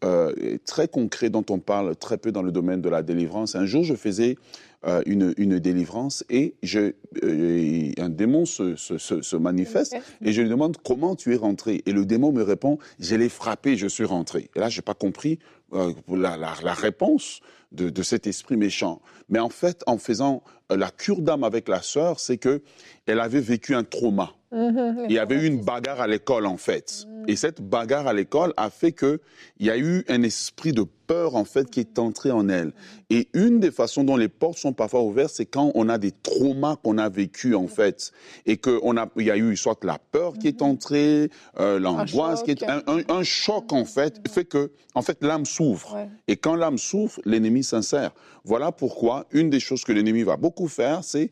euh, 0.04 0.58
très 0.64 0.86
concret 0.86 1.28
dont 1.28 1.44
on 1.50 1.58
parle 1.58 1.96
très 1.96 2.18
peu 2.18 2.30
dans 2.30 2.42
le 2.42 2.52
domaine 2.52 2.80
de 2.80 2.88
la 2.88 3.02
délivrance. 3.02 3.56
Un 3.56 3.66
jour, 3.66 3.82
je 3.82 3.94
faisais 3.94 4.36
euh, 4.86 5.02
une, 5.06 5.34
une, 5.38 5.58
délivrance 5.58 6.24
et 6.30 6.54
je, 6.62 6.92
euh, 7.24 7.90
un 7.98 8.08
démon 8.08 8.44
se, 8.44 8.76
se, 8.76 8.96
se, 8.98 9.36
manifeste 9.36 9.96
et 10.24 10.32
je 10.32 10.40
lui 10.40 10.48
demande 10.48 10.76
comment 10.84 11.16
tu 11.16 11.34
es 11.34 11.36
rentré. 11.36 11.82
Et 11.86 11.92
le 11.92 12.06
démon 12.06 12.30
me 12.30 12.44
répond, 12.44 12.78
je 13.00 13.16
l'ai 13.16 13.28
frappé, 13.28 13.76
je 13.76 13.88
suis 13.88 14.04
rentré. 14.04 14.50
Et 14.54 14.60
là, 14.60 14.68
j'ai 14.68 14.82
pas 14.82 14.94
compris 14.94 15.40
euh, 15.72 15.92
la, 16.08 16.36
la, 16.36 16.54
la, 16.62 16.74
réponse 16.74 17.40
de, 17.72 17.90
de, 17.90 18.02
cet 18.04 18.28
esprit 18.28 18.56
méchant. 18.56 19.02
Mais 19.28 19.40
en 19.40 19.48
fait, 19.48 19.82
en 19.88 19.98
faisant 19.98 20.44
la 20.70 20.92
cure 20.92 21.22
d'âme 21.22 21.42
avec 21.42 21.66
la 21.66 21.82
sœur, 21.82 22.20
c'est 22.20 22.38
que 22.38 22.62
elle 23.06 23.18
avait 23.18 23.40
vécu 23.40 23.74
un 23.74 23.82
trauma. 23.82 24.32
Mmh, 24.50 25.04
il 25.10 25.12
y 25.12 25.18
avait 25.18 25.34
eu 25.34 25.46
une 25.46 25.60
bagarre 25.60 26.00
à 26.00 26.06
l'école 26.06 26.46
en 26.46 26.56
fait. 26.56 27.06
Mmh. 27.06 27.24
Et 27.28 27.36
cette 27.36 27.60
bagarre 27.60 28.06
à 28.06 28.14
l'école 28.14 28.54
a 28.56 28.70
fait 28.70 28.92
que 28.92 29.20
il 29.58 29.66
y 29.66 29.70
a 29.70 29.76
eu 29.76 30.04
un 30.08 30.22
esprit 30.22 30.72
de 30.72 30.86
peur 31.06 31.36
en 31.36 31.44
fait 31.44 31.68
qui 31.68 31.80
est 31.80 31.98
entré 31.98 32.30
en 32.30 32.48
elle. 32.48 32.72
Et 33.10 33.28
une 33.34 33.60
des 33.60 33.70
façons 33.70 34.04
dont 34.04 34.16
les 34.16 34.28
portes 34.28 34.56
sont 34.56 34.72
parfois 34.72 35.02
ouvertes, 35.02 35.32
c'est 35.34 35.44
quand 35.44 35.70
on 35.74 35.90
a 35.90 35.98
des 35.98 36.12
traumas 36.12 36.76
qu'on 36.76 36.96
a 36.96 37.10
vécu 37.10 37.54
en 37.54 37.66
fait, 37.66 38.12
et 38.46 38.56
que 38.56 38.80
on 38.82 38.96
a, 38.96 39.08
il 39.16 39.26
y 39.26 39.30
a 39.30 39.36
eu 39.36 39.54
soit 39.54 39.84
la 39.84 39.98
peur 39.98 40.38
qui 40.38 40.48
est 40.48 40.62
entrée, 40.62 41.30
euh, 41.58 41.78
l'angoisse 41.78 42.42
qui 42.42 42.52
est 42.52 42.62
un, 42.62 42.82
un, 42.86 43.02
un, 43.08 43.22
choc 43.22 43.72
en 43.74 43.84
fait, 43.84 44.26
fait 44.30 44.46
que 44.46 44.72
en 44.94 45.02
fait 45.02 45.18
l'âme 45.22 45.44
s'ouvre. 45.44 45.94
Ouais. 45.94 46.08
Et 46.26 46.36
quand 46.36 46.54
l'âme 46.54 46.78
souffre, 46.78 47.20
l'ennemi 47.26 47.62
s'insère. 47.64 48.12
Voilà 48.44 48.72
pourquoi 48.72 49.26
une 49.30 49.50
des 49.50 49.60
choses 49.60 49.84
que 49.84 49.92
l'ennemi 49.92 50.22
va 50.22 50.38
beaucoup 50.38 50.68
faire, 50.68 51.04
c'est 51.04 51.30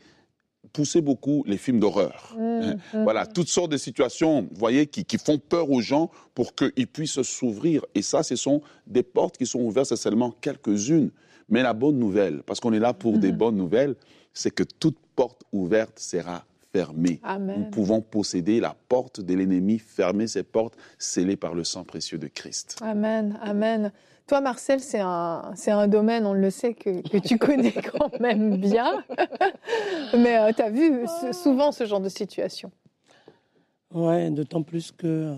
pousser 0.73 1.01
beaucoup 1.01 1.45
les 1.47 1.57
films 1.57 1.81
d'horreur. 1.81 2.35
Mmh, 2.39 2.71
mmh. 2.95 3.03
Voilà, 3.03 3.27
toutes 3.27 3.49
sortes 3.49 3.73
de 3.73 3.77
situations, 3.77 4.43
vous 4.43 4.59
voyez, 4.59 4.87
qui, 4.87 5.05
qui 5.05 5.19
font 5.19 5.39
peur 5.39 5.71
aux 5.71 5.81
gens 5.81 6.11
pour 6.35 6.55
qu'ils 6.55 6.87
puissent 6.87 7.23
s'ouvrir. 7.23 7.85
Et 7.95 8.03
ça, 8.03 8.23
ce 8.23 8.37
sont 8.37 8.63
des 8.87 9.03
portes 9.03 9.37
qui 9.37 9.47
sont 9.47 9.61
ouvertes, 9.61 9.89
c'est 9.89 9.97
seulement 9.97 10.31
quelques-unes. 10.41 11.11
Mais 11.49 11.63
la 11.63 11.73
bonne 11.73 11.99
nouvelle, 11.99 12.43
parce 12.45 12.61
qu'on 12.61 12.73
est 12.73 12.81
là 12.81 12.93
pour 12.93 13.15
mmh. 13.15 13.21
des 13.21 13.33
bonnes 13.33 13.57
nouvelles, 13.57 13.95
c'est 14.35 14.51
que 14.51 14.65
toute 14.65 14.99
porte 15.15 15.43
ouverte 15.53 15.99
sera 15.99 16.45
fermée. 16.73 17.21
Amen. 17.23 17.61
Nous 17.61 17.71
pouvons 17.71 18.03
posséder 18.03 18.61
la 18.61 18.77
porte 18.89 19.21
de 19.21 19.35
l'ennemi, 19.35 19.79
fermer 19.79 20.27
ces 20.27 20.43
portes 20.43 20.77
scellées 20.99 21.37
par 21.37 21.55
le 21.55 21.65
sang 21.65 21.85
précieux 21.85 22.19
de 22.19 22.27
Christ. 22.27 22.77
Amen, 22.83 23.39
amen. 23.43 23.93
Toi, 24.27 24.41
Marcel, 24.41 24.81
c'est 24.81 25.01
un, 25.01 25.53
c'est 25.55 25.71
un 25.71 25.87
domaine, 25.87 26.27
on 26.27 26.33
le 26.33 26.51
sait, 26.51 26.75
que, 26.75 27.01
que 27.09 27.19
tu 27.19 27.39
connais 27.39 27.73
quand 27.93 28.19
même 28.19 28.57
bien. 28.57 29.05
Mais 30.19 30.39
euh, 30.39 30.53
tu 30.53 30.63
as 30.63 30.71
vu 30.71 31.07
souvent 31.33 31.71
ce 31.71 31.87
genre 31.87 32.01
de 32.01 32.09
situation? 32.09 32.73
Ouais, 33.93 34.31
d'autant 34.31 34.65
plus 34.65 34.91
que, 34.91 35.07
euh, 35.07 35.37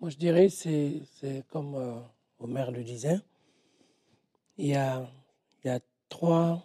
moi 0.00 0.08
je 0.08 0.16
dirais, 0.16 0.48
c'est, 0.48 1.02
c'est 1.16 1.42
comme 1.50 1.74
euh, 1.74 1.98
Omer 2.38 2.70
le 2.70 2.84
disait, 2.84 3.18
il 4.56 4.68
y 4.68 4.76
a, 4.76 5.04
il 5.64 5.68
y 5.68 5.70
a 5.70 5.80
trois 6.08 6.64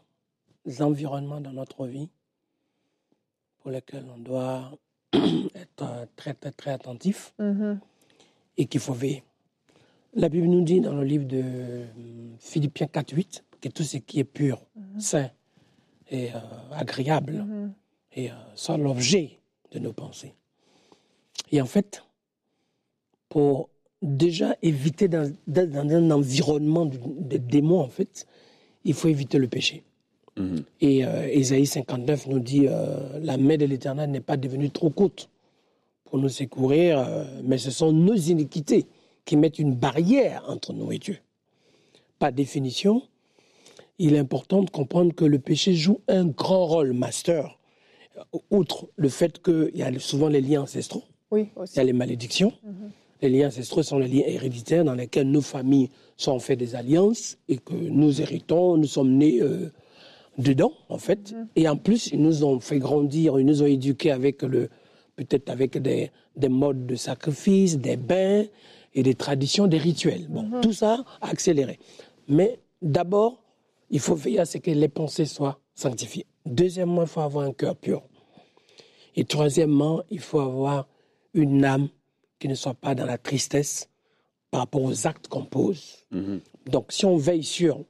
environnements 0.79 1.41
dans 1.41 1.53
notre 1.53 1.87
vie 1.87 2.09
pour 3.59 3.71
lesquels 3.71 4.05
on 4.13 4.19
doit 4.19 4.71
être 5.55 6.07
très, 6.15 6.35
très, 6.35 6.51
très 6.51 6.71
attentif 6.71 7.33
mm-hmm. 7.39 7.79
et 8.57 8.65
qu'il 8.67 8.79
faut 8.79 8.93
veiller. 8.93 9.23
La 10.13 10.29
Bible 10.29 10.47
nous 10.47 10.63
dit 10.63 10.81
dans 10.81 10.93
le 10.95 11.03
livre 11.03 11.25
de 11.25 11.43
Philippiens 12.39 12.87
4.8 12.87 13.43
que 13.61 13.69
tout 13.69 13.83
ce 13.83 13.97
qui 13.97 14.19
est 14.19 14.23
pur, 14.23 14.57
mm 14.75 14.81
-hmm. 14.81 14.99
sain 14.99 15.29
et 16.09 16.29
euh, 16.33 16.39
agréable 16.71 17.33
mm 17.33 17.47
-hmm. 17.49 17.71
et 18.19 18.29
euh, 18.31 18.33
soit 18.55 18.77
l'objet 18.77 19.39
de 19.71 19.79
nos 19.79 19.93
pensées. 19.93 20.33
Et 21.51 21.61
en 21.61 21.65
fait, 21.65 22.03
pour 23.29 23.69
déjà 24.01 24.55
éviter 24.61 25.07
d'être 25.07 25.33
dans, 25.47 25.89
un 25.89 26.11
environnement 26.11 26.85
de, 26.85 27.37
démons, 27.37 27.79
en 27.81 27.87
fait, 27.87 28.25
il 28.83 28.93
faut 28.93 29.07
éviter 29.07 29.37
le 29.37 29.47
péché. 29.47 29.83
Mhm. 30.37 30.63
Et 30.81 31.05
euh, 31.05 31.27
Ésaïe 31.31 31.65
59 31.65 32.27
nous 32.27 32.39
dit 32.39 32.67
euh, 32.67 33.19
La 33.21 33.37
main 33.37 33.57
de 33.57 33.65
l'Éternel 33.65 34.11
n'est 34.11 34.19
pas 34.21 34.37
devenue 34.37 34.69
trop 34.69 34.89
courte 34.89 35.29
pour 36.05 36.19
nous 36.19 36.29
secourir, 36.29 36.99
euh, 36.99 37.25
mais 37.43 37.57
ce 37.57 37.71
sont 37.71 37.91
nos 37.91 38.13
iniquités 38.15 38.85
qui 39.27 39.35
mettent 39.35 39.59
une 39.59 39.75
barrière 39.75 40.43
entre 40.47 40.73
nous 40.73 40.91
et 40.91 40.97
Dieu. 40.97 41.17
Par 42.17 42.31
définition, 42.31 43.03
il 43.99 44.15
est 44.15 44.19
important 44.19 44.63
de 44.63 44.69
comprendre 44.69 45.13
que 45.13 45.25
le 45.25 45.37
péché 45.37 45.75
joue 45.75 45.99
un 46.07 46.25
grand 46.25 46.65
rôle, 46.65 46.93
master, 46.93 47.59
outre 48.49 48.87
le 48.95 49.09
fait 49.09 49.43
qu'il 49.43 49.71
y 49.75 49.83
a 49.83 49.99
souvent 49.99 50.29
les 50.29 50.41
liens 50.41 50.61
ancestraux, 50.63 51.03
Oui, 51.29 51.49
il 51.57 51.75
y 51.75 51.79
a 51.79 51.83
les 51.83 51.93
malédictions. 51.93 52.53
Les 53.21 53.29
liens 53.29 53.47
ancestraux 53.47 53.83
sont 53.83 53.99
les 53.99 54.07
liens 54.07 54.23
héréditaires 54.25 54.85
dans 54.85 54.95
lesquels 54.95 55.29
nos 55.29 55.41
familles 55.41 55.89
sont 56.15 56.39
fait 56.39 56.55
des 56.55 56.75
alliances 56.75 57.37
et 57.49 57.57
que 57.57 57.73
nous 57.73 58.21
héritons, 58.21 58.77
nous 58.77 58.87
sommes 58.87 59.11
nés 59.17 59.41
euh, 59.41 59.71
dedans, 60.37 60.71
en 60.87 60.99
fait. 60.99 61.35
Et 61.55 61.67
en 61.67 61.75
plus, 61.75 62.07
ils 62.13 62.21
nous 62.21 62.45
ont 62.45 62.59
fait 62.59 62.79
grandir, 62.79 63.39
ils 63.39 63.45
nous 63.45 63.61
ont 63.61 63.65
éduqués 63.67 64.11
avec 64.11 64.41
le, 64.43 64.69
peut-être 65.17 65.49
avec 65.49 65.77
des, 65.77 66.11
des 66.37 66.49
modes 66.49 66.85
de 66.85 66.95
sacrifice, 66.95 67.77
des 67.77 67.97
bains 67.97 68.45
et 68.97 69.03
des 69.03 69.13
traditions, 69.13 69.67
des 69.67 69.77
rituels. 69.77 70.25
Bon, 70.27 70.59
tout 70.61 70.73
ça 70.73 71.05
a 71.21 71.29
accéléré. 71.29 71.79
Mais 72.27 72.59
d'abord, 72.81 73.43
il 73.91 73.99
faut 73.99 74.15
veiller 74.15 74.39
à 74.39 74.45
ce 74.45 74.57
que 74.57 74.71
les 74.71 74.87
pensées 74.89 75.25
soient 75.25 75.59
sanctifiées. 75.75 76.25
Deuxièmement, 76.47 77.03
il 77.03 77.07
faut 77.07 77.21
avoir 77.21 77.45
un 77.45 77.53
cœur 77.53 77.75
pur. 77.75 78.01
Et 79.15 79.23
troisièmement, 79.23 80.01
il 80.09 80.19
faut 80.19 80.39
avoir 80.39 80.87
une 81.35 81.63
âme 81.63 81.89
qui 82.39 82.47
ne 82.47 82.55
soit 82.55 82.73
pas 82.73 82.95
dans 82.95 83.05
la 83.05 83.19
tristesse 83.19 83.87
par 84.49 84.61
rapport 84.61 84.81
aux 84.81 85.05
actes 85.05 85.27
qu'on 85.27 85.45
pose. 85.45 86.07
Mhm. 86.09 86.41
Donc, 86.65 86.91
si 86.91 87.05
on 87.05 87.17
veille 87.17 87.43
sur 87.43 87.83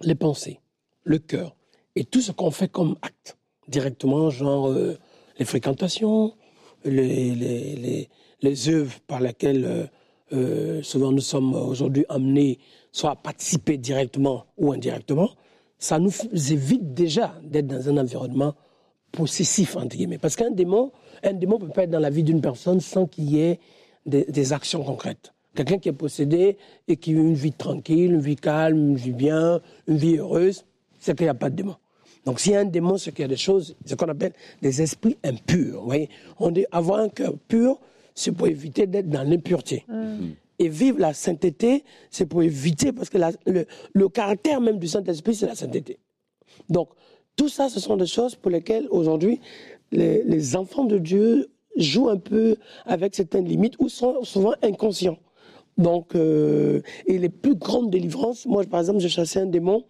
les 0.00 0.14
pensées, 0.14 0.60
le 1.02 1.18
cœur 1.18 1.54
et 1.96 2.04
tout 2.04 2.22
ce 2.22 2.32
qu'on 2.32 2.50
fait 2.50 2.68
comme 2.68 2.96
acte 3.02 3.36
directement, 3.68 4.30
genre 4.30 4.70
euh, 4.70 4.98
les 5.38 5.44
fréquentations, 5.44 6.34
les, 6.84 7.34
les, 7.34 7.76
les, 7.76 8.08
les 8.40 8.68
œuvres 8.70 8.98
par 9.06 9.20
lesquelles 9.20 9.64
euh, 9.66 9.86
euh, 10.32 10.82
souvent 10.82 11.12
nous 11.12 11.20
sommes 11.20 11.54
aujourd'hui 11.54 12.04
amenés 12.08 12.58
soit 12.92 13.10
à 13.10 13.16
participer 13.16 13.76
directement 13.76 14.46
ou 14.56 14.72
indirectement, 14.72 15.30
ça 15.78 15.98
nous 15.98 16.12
évite 16.32 16.94
déjà 16.94 17.34
d'être 17.42 17.66
dans 17.66 17.88
un 17.88 17.98
environnement 17.98 18.54
possessif, 19.12 19.76
entre 19.76 19.96
guillemets. 19.96 20.18
Parce 20.18 20.36
qu'un 20.36 20.50
démon, 20.50 20.92
un 21.22 21.32
démon 21.32 21.58
peut 21.58 21.68
pas 21.68 21.84
être 21.84 21.90
dans 21.90 22.00
la 22.00 22.10
vie 22.10 22.22
d'une 22.22 22.40
personne 22.40 22.80
sans 22.80 23.06
qu'il 23.06 23.30
y 23.30 23.40
ait 23.40 23.60
des, 24.06 24.24
des 24.24 24.52
actions 24.52 24.82
concrètes. 24.82 25.32
Quelqu'un 25.54 25.78
qui 25.78 25.88
est 25.88 25.92
possédé 25.92 26.56
et 26.88 26.96
qui 26.96 27.14
vit 27.14 27.20
une 27.20 27.34
vie 27.34 27.52
tranquille, 27.52 28.12
une 28.12 28.20
vie 28.20 28.36
calme, 28.36 28.90
une 28.90 28.96
vie 28.96 29.12
bien, 29.12 29.60
une 29.86 29.96
vie 29.96 30.16
heureuse, 30.16 30.64
c'est 30.98 31.16
qu'il 31.16 31.26
n'y 31.26 31.30
a 31.30 31.34
pas 31.34 31.50
de 31.50 31.56
démon. 31.56 31.76
Donc 32.24 32.40
s'il 32.40 32.52
y 32.52 32.56
a 32.56 32.60
un 32.60 32.64
démon, 32.64 32.96
c'est 32.96 33.12
qu'il 33.12 33.22
y 33.22 33.24
a 33.24 33.28
des 33.28 33.36
choses, 33.36 33.76
ce 33.84 33.94
qu'on 33.94 34.08
appelle 34.08 34.32
des 34.62 34.82
esprits 34.82 35.16
impurs. 35.22 35.80
Vous 35.80 35.86
voyez 35.86 36.08
On 36.38 36.50
dit 36.50 36.64
avoir 36.72 37.00
un 37.00 37.08
cœur 37.08 37.34
pur, 37.48 37.78
c'est 38.14 38.32
pour 38.32 38.46
éviter 38.46 38.86
d'être 38.86 39.08
dans 39.08 39.22
l'impureté. 39.22 39.84
Et 40.60 40.68
vivre 40.68 41.00
la 41.00 41.12
sainteté, 41.14 41.82
c'est 42.10 42.26
pour 42.26 42.42
éviter, 42.42 42.92
parce 42.92 43.10
que 43.10 43.18
la- 43.18 43.32
le, 43.46 43.66
le 43.92 44.08
caractère 44.08 44.60
même 44.60 44.78
du 44.78 44.86
Saint-Esprit, 44.86 45.34
c'est 45.34 45.46
la 45.46 45.56
sainteté. 45.56 45.98
Donc, 46.68 46.90
tout 47.36 47.48
ça, 47.48 47.68
ce 47.68 47.80
sont 47.80 47.96
des 47.96 48.06
choses 48.06 48.36
pour 48.36 48.50
lesquelles 48.52 48.86
aujourd'hui, 48.90 49.40
les, 49.90 50.22
les 50.22 50.54
enfants 50.54 50.84
de 50.84 50.98
Dieu 50.98 51.48
jouent 51.76 52.08
un 52.08 52.18
peu 52.18 52.56
avec 52.86 53.16
certaines 53.16 53.46
limites 53.46 53.74
ou 53.80 53.88
sont 53.88 54.22
souvent 54.22 54.54
inconscients. 54.62 55.18
Donc, 55.76 56.14
euh, 56.14 56.80
et 57.06 57.18
les 57.18 57.28
plus 57.28 57.56
grandes 57.56 57.90
délivrances, 57.90 58.46
moi, 58.46 58.62
par 58.62 58.78
exemple, 58.78 59.00
j'ai 59.00 59.08
chassé 59.08 59.40
un 59.40 59.46
démon, 59.46 59.82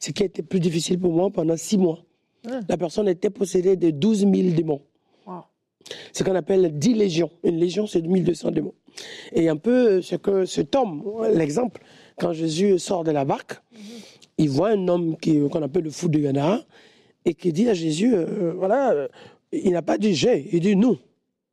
ce 0.00 0.12
qui 0.12 0.22
a 0.22 0.26
été 0.26 0.42
plus 0.42 0.60
difficile 0.60 0.98
pour 0.98 1.12
moi 1.12 1.28
pendant 1.30 1.58
six 1.58 1.76
mois. 1.76 2.02
La 2.70 2.78
personne 2.78 3.06
était 3.08 3.28
possédée 3.28 3.76
de 3.76 3.90
12 3.90 4.20
000 4.20 4.32
démons. 4.56 4.80
Ce 6.12 6.22
qu'on 6.24 6.34
appelle 6.34 6.78
10 6.78 6.94
légions. 6.94 7.30
Une 7.44 7.56
légion, 7.58 7.86
c'est 7.86 8.02
1200 8.02 8.50
démons. 8.50 8.74
Et 9.32 9.48
un 9.48 9.56
peu 9.56 10.00
ce 10.02 10.16
que 10.16 10.44
cet 10.46 10.74
homme, 10.74 11.02
l'exemple, 11.34 11.82
quand 12.18 12.32
Jésus 12.32 12.78
sort 12.78 13.04
de 13.04 13.10
la 13.10 13.24
barque, 13.24 13.60
il 14.38 14.48
voit 14.50 14.70
un 14.70 14.88
homme 14.88 15.16
qui- 15.16 15.38
qu'on 15.48 15.62
appelle 15.62 15.84
le 15.84 15.90
fou 15.90 16.08
de 16.08 16.18
Gadara 16.18 16.60
et 17.24 17.34
qui 17.34 17.52
dit 17.52 17.68
à 17.68 17.74
Jésus, 17.74 18.14
euh, 18.14 18.52
voilà, 18.56 18.92
euh, 18.92 19.08
il 19.52 19.72
n'a 19.72 19.82
pas 19.82 19.98
dit 19.98 20.14
j'ai, 20.14 20.48
il 20.52 20.60
dit 20.60 20.76
nous. 20.76 20.96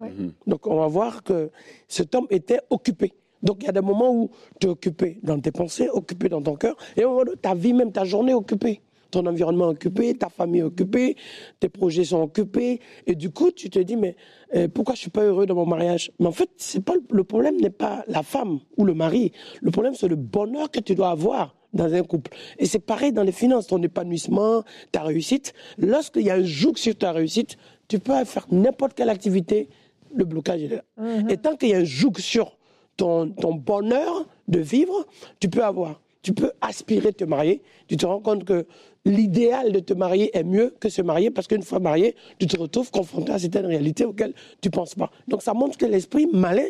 Mhm. 0.02 0.34
Donc 0.48 0.68
on 0.68 0.76
va 0.76 0.88
voir 0.88 1.24
que 1.24 1.50
cet 1.88 2.16
homme 2.16 2.28
était 2.30 2.60
occupé. 2.70 3.14
Donc 3.42 3.58
il 3.62 3.66
y 3.66 3.70
a 3.70 3.74
des 3.74 3.82
moments 3.82 4.14
où 4.14 4.30
tu 4.60 4.68
es 4.68 4.70
occupé 4.70 5.20
dans 5.22 5.40
tes 5.40 5.52
pensées, 5.52 5.90
occupé 5.90 6.30
dans 6.30 6.42
ton 6.42 6.56
cœur, 6.56 6.76
et 6.96 7.04
au 7.06 7.10
moment 7.12 7.32
où 7.32 7.36
ta 7.36 7.54
vie, 7.54 7.74
même 7.74 7.92
ta 7.92 8.04
journée 8.06 8.34
occupée. 8.34 8.80
Ton 9.14 9.28
environnement 9.28 9.68
occupé, 9.68 10.16
ta 10.16 10.28
famille 10.30 10.64
occupée, 10.64 11.16
tes 11.60 11.70
projets 11.70 12.04
sont 12.04 12.22
occupés, 12.24 12.80
et 13.06 13.14
du 13.14 13.30
coup 13.30 13.52
tu 13.52 13.70
te 13.70 13.78
dis 13.78 13.96
mais 13.96 14.16
euh, 14.56 14.68
pourquoi 14.68 14.96
je 14.96 15.02
suis 15.02 15.12
pas 15.12 15.24
heureux 15.24 15.46
dans 15.46 15.54
mon 15.54 15.68
mariage? 15.68 16.12
Mais 16.20 16.26
en 16.26 16.32
fait 16.32 16.50
c'est 16.58 16.84
pas 16.84 16.96
le- 17.12 17.24
problème 17.24 17.58
n'est 17.62 17.70
pas 17.70 18.04
la 18.08 18.24
femme 18.24 18.60
ou 18.76 18.86
le 18.86 18.96
mari, 18.96 19.32
le 19.62 19.70
problème 19.70 19.94
c'est 19.94 20.08
le 20.08 20.16
bonheur 20.16 20.72
que 20.72 20.80
tu 20.80 20.96
dois 20.96 21.12
avoir 21.12 21.56
dans 21.74 21.94
un 21.94 22.02
couple. 22.02 22.32
Et 22.58 22.66
c'est 22.66 22.80
pareil 22.80 23.12
dans 23.14 23.22
les 23.24 23.32
finances, 23.32 23.68
ton 23.68 23.82
épanouissement, 23.84 24.64
ta 24.92 25.04
réussite. 25.04 25.54
Lorsqu'il 25.78 26.24
y 26.24 26.32
a 26.32 26.36
un 26.36 26.44
joug 26.44 26.76
sur 26.76 26.96
ta 26.96 27.12
réussite, 27.12 27.58
tu 27.88 28.00
peux 28.00 28.14
faire 28.26 28.48
n'importe 28.52 28.94
quelle 28.96 29.10
activité, 29.10 29.70
le 30.16 30.26
blocage 30.26 30.64
est 30.64 30.70
là. 30.70 30.84
Et 31.30 31.38
tant 31.38 31.56
qu'il 31.56 31.70
y 31.70 31.74
a 31.76 31.78
un 31.78 31.84
joug 31.84 32.14
sur 32.18 32.58
ton, 32.98 33.30
ton 33.30 33.54
bonheur 33.54 34.28
de 34.48 34.60
vivre, 34.60 35.06
tu 35.40 35.50
peux 35.50 35.64
avoir, 35.64 36.00
tu 36.22 36.32
peux 36.34 36.52
aspirer 36.62 37.12
de 37.12 37.18
te 37.18 37.26
marier. 37.26 37.64
Tu 37.88 37.98
te 37.98 38.06
rends 38.06 38.22
compte 38.22 38.46
que 38.46 38.66
l'idéal 39.06 39.72
de 39.72 39.80
te 39.80 39.94
marier 39.94 40.36
est 40.38 40.44
mieux 40.44 40.74
que 40.80 40.90
se 40.90 41.02
marier 41.02 41.30
parce 41.30 41.48
qu'une 41.48 41.64
fois 41.64 41.80
marié, 41.80 42.16
tu 42.40 42.48
te 42.48 42.58
retrouves 42.58 42.92
confronté 42.92 43.32
à 43.32 43.40
certaines 43.40 43.66
réalités 43.66 44.06
auxquelles 44.06 44.34
tu 44.62 44.70
penses 44.70 44.96
pas. 44.96 45.12
Donc 45.28 45.42
ça 45.42 45.54
montre 45.54 45.78
que 45.78 45.86
l'esprit 45.86 46.28
malin 46.32 46.68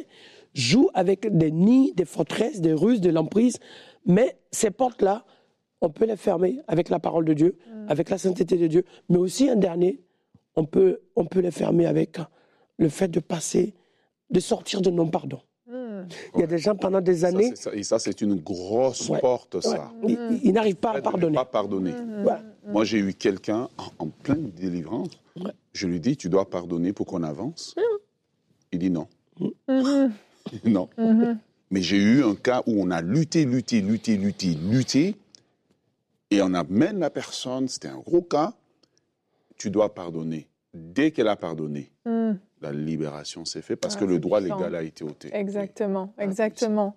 joue 0.54 0.90
avec 0.94 1.36
des 1.36 1.52
nids, 1.52 1.94
des 1.94 2.06
forteresses, 2.06 2.62
des 2.62 2.74
ruses, 2.74 3.02
de 3.02 3.10
l'emprise. 3.10 3.58
Mais 4.06 4.38
ces 4.52 4.72
portes-là, 4.72 5.26
on 5.82 5.90
peut 5.90 6.06
les 6.06 6.16
fermer 6.16 6.60
avec 6.68 6.90
la 6.90 7.00
parole 7.00 7.26
de 7.26 7.34
Dieu, 7.34 7.58
avec 7.88 8.10
la 8.10 8.18
sainteté 8.18 8.58
de 8.58 8.68
Dieu. 8.68 8.86
Mais 9.10 9.18
aussi 9.18 9.50
un 9.50 9.56
dernier, 9.56 10.02
on 10.56 10.66
peut, 10.66 11.02
on 11.16 11.26
peut 11.26 11.40
les 11.40 11.52
fermer 11.52 11.86
avec 11.86 12.18
le 12.78 12.90
fait 12.90 13.10
de 13.10 13.20
passer, 13.20 13.74
de 14.30 14.40
sortir 14.40 14.82
de 14.82 14.90
non-pardon. 14.90 15.40
Il 16.36 16.42
y 16.42 16.44
a 16.44 16.48
des 16.48 16.58
gens 16.58 16.76
pendant 16.76 17.02
des 17.02 17.18
Ça, 17.18 17.28
années, 17.28 17.56
ça. 17.56 17.74
Et 17.74 17.84
ça, 17.84 18.00
c'est 18.00 18.22
une 18.22 18.36
grosse 18.36 19.10
Ouais. 19.10 19.20
porte, 19.20 19.56
ouais, 19.56 19.62
ça. 19.62 19.92
ils, 20.08 20.40
ils 20.44 20.52
n'arrivent 20.54 20.76
pas 20.76 20.92
à 20.94 21.02
pardonner. 21.02 21.36
Pas 21.36 21.46
pardonner. 21.46 21.94
Ouais. 21.94 22.34
Moi, 22.68 22.84
j'ai 22.86 23.00
eu 23.00 23.14
quelqu'un 23.14 23.70
en, 23.78 24.06
en 24.06 24.08
pleine 24.10 24.50
délivrance. 24.52 25.10
Je 25.74 25.88
lui 25.88 26.00
dis, 26.00 26.16
tu 26.18 26.30
dois 26.30 26.50
pardonner 26.50 26.94
pour 26.94 27.06
qu'on 27.08 27.24
avance. 27.24 27.76
Il 28.72 28.80
dit 28.80 28.90
non. 28.92 29.08
Mhm. 29.68 30.12
non. 30.66 30.90
Mais 31.72 31.82
j'ai 31.82 31.98
eu 31.98 32.24
un 32.24 32.36
cas 32.36 32.62
où 32.68 32.82
on 32.82 32.92
a 32.92 33.02
lutté, 33.02 33.46
lutté, 33.46 33.82
lutté, 33.82 34.16
lutté, 34.18 34.54
lutté, 34.54 35.16
et 36.30 36.42
on 36.42 36.54
amène 36.54 37.00
la 37.00 37.10
personne, 37.10 37.68
c'était 37.68 37.88
un 37.88 37.98
gros 38.00 38.22
cas, 38.22 38.54
tu 39.58 39.70
dois 39.72 39.94
pardonner. 39.94 40.48
Dès 40.74 41.12
qu'elle 41.12 41.28
a 41.28 41.36
pardonné, 41.36 41.92
Mhm. 42.06 42.38
La 42.64 42.72
libération 42.72 43.46
s'est 43.46 43.62
faite 43.62 43.80
parce 43.80 43.96
Ah, 43.96 44.00
que 44.00 44.06
le 44.06 44.18
droit 44.20 44.40
puissant. 44.40 44.58
légal 44.58 44.76
a 44.76 44.82
été 44.84 45.04
ôté. 45.04 45.30
Exactement, 45.34 46.14
Ah, 46.18 46.24
exactement. 46.24 46.96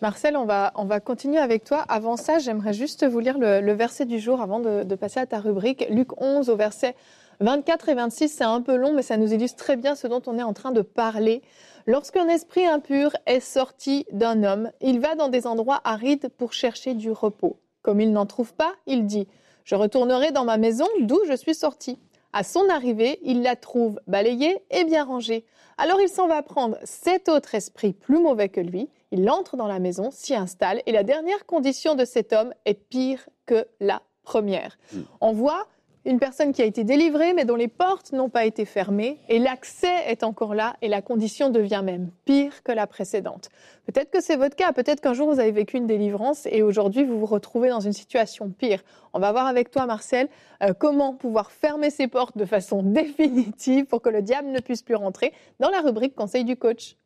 Marcel, 0.00 0.36
on 0.36 0.44
va, 0.44 0.72
on 0.76 0.84
va 0.84 1.00
continuer 1.00 1.38
avec 1.38 1.64
toi. 1.64 1.78
Avant 1.88 2.16
ça, 2.16 2.38
j'aimerais 2.38 2.72
juste 2.72 3.04
vous 3.04 3.18
lire 3.18 3.36
le, 3.38 3.60
le 3.60 3.72
verset 3.72 4.04
du 4.04 4.20
jour 4.20 4.40
avant 4.40 4.60
de, 4.60 4.84
de 4.84 4.94
passer 4.94 5.18
à 5.18 5.26
ta 5.26 5.40
rubrique. 5.40 5.86
Luc 5.90 6.20
11 6.22 6.50
au 6.50 6.56
verset 6.56 6.94
24 7.40 7.88
et 7.88 7.94
26, 7.94 8.28
c'est 8.28 8.44
un 8.44 8.60
peu 8.62 8.76
long, 8.76 8.92
mais 8.94 9.02
ça 9.02 9.16
nous 9.16 9.32
illustre 9.32 9.56
très 9.56 9.76
bien 9.76 9.94
ce 9.96 10.06
dont 10.06 10.22
on 10.26 10.38
est 10.38 10.42
en 10.42 10.52
train 10.52 10.70
de 10.70 10.82
parler. 10.82 11.42
Lorsqu'un 11.86 12.28
esprit 12.28 12.66
impur 12.66 13.10
est 13.26 13.40
sorti 13.40 14.06
d'un 14.12 14.44
homme, 14.44 14.70
il 14.80 15.00
va 15.00 15.14
dans 15.16 15.28
des 15.28 15.46
endroits 15.46 15.80
arides 15.84 16.28
pour 16.36 16.52
chercher 16.52 16.94
du 16.94 17.10
repos. 17.10 17.56
Comme 17.82 18.00
il 18.00 18.12
n'en 18.12 18.26
trouve 18.26 18.52
pas, 18.54 18.74
il 18.86 19.06
dit 19.06 19.26
Je 19.64 19.74
retournerai 19.74 20.30
dans 20.30 20.44
ma 20.44 20.58
maison 20.58 20.86
d'où 21.00 21.18
je 21.28 21.34
suis 21.34 21.54
sorti. 21.54 21.98
À 22.32 22.42
son 22.44 22.68
arrivée, 22.68 23.18
il 23.22 23.42
la 23.42 23.56
trouve 23.56 24.00
balayée 24.06 24.62
et 24.70 24.84
bien 24.84 25.04
rangée. 25.04 25.44
Alors 25.78 26.00
il 26.00 26.08
s'en 26.08 26.26
va 26.26 26.42
prendre 26.42 26.76
cet 26.84 27.28
autre 27.28 27.54
esprit 27.54 27.92
plus 27.92 28.20
mauvais 28.20 28.48
que 28.48 28.60
lui. 28.60 28.88
Il 29.10 29.28
entre 29.30 29.56
dans 29.56 29.66
la 29.66 29.78
maison, 29.78 30.10
s'y 30.10 30.34
installe, 30.34 30.82
et 30.84 30.92
la 30.92 31.02
dernière 31.02 31.46
condition 31.46 31.94
de 31.94 32.04
cet 32.04 32.32
homme 32.32 32.52
est 32.66 32.74
pire 32.74 33.28
que 33.46 33.66
la 33.80 34.02
première. 34.22 34.76
Mm. 34.92 35.00
On 35.22 35.32
voit 35.32 35.66
une 36.08 36.18
personne 36.18 36.52
qui 36.52 36.62
a 36.62 36.64
été 36.64 36.84
délivrée, 36.84 37.34
mais 37.34 37.44
dont 37.44 37.54
les 37.54 37.68
portes 37.68 38.12
n'ont 38.12 38.30
pas 38.30 38.46
été 38.46 38.64
fermées, 38.64 39.18
et 39.28 39.38
l'accès 39.38 40.04
est 40.06 40.24
encore 40.24 40.54
là, 40.54 40.74
et 40.80 40.88
la 40.88 41.02
condition 41.02 41.50
devient 41.50 41.82
même 41.84 42.08
pire 42.24 42.62
que 42.62 42.72
la 42.72 42.86
précédente. 42.86 43.50
Peut-être 43.84 44.10
que 44.10 44.22
c'est 44.22 44.36
votre 44.36 44.56
cas, 44.56 44.72
peut-être 44.72 45.02
qu'un 45.02 45.12
jour 45.12 45.30
vous 45.30 45.38
avez 45.38 45.50
vécu 45.50 45.76
une 45.76 45.86
délivrance, 45.86 46.46
et 46.50 46.62
aujourd'hui 46.62 47.04
vous 47.04 47.20
vous 47.20 47.26
retrouvez 47.26 47.68
dans 47.68 47.80
une 47.80 47.92
situation 47.92 48.48
pire. 48.48 48.82
On 49.12 49.18
va 49.18 49.32
voir 49.32 49.46
avec 49.46 49.70
toi, 49.70 49.84
Marcel, 49.84 50.30
euh, 50.62 50.72
comment 50.72 51.12
pouvoir 51.14 51.50
fermer 51.50 51.90
ces 51.90 52.08
portes 52.08 52.38
de 52.38 52.46
façon 52.46 52.82
définitive 52.84 53.84
pour 53.84 54.00
que 54.00 54.08
le 54.08 54.22
diable 54.22 54.48
ne 54.48 54.60
puisse 54.60 54.80
plus 54.80 54.94
rentrer 54.94 55.34
dans 55.60 55.68
la 55.68 55.82
rubrique 55.82 56.14
Conseil 56.14 56.44
du 56.44 56.56
coach. 56.56 56.96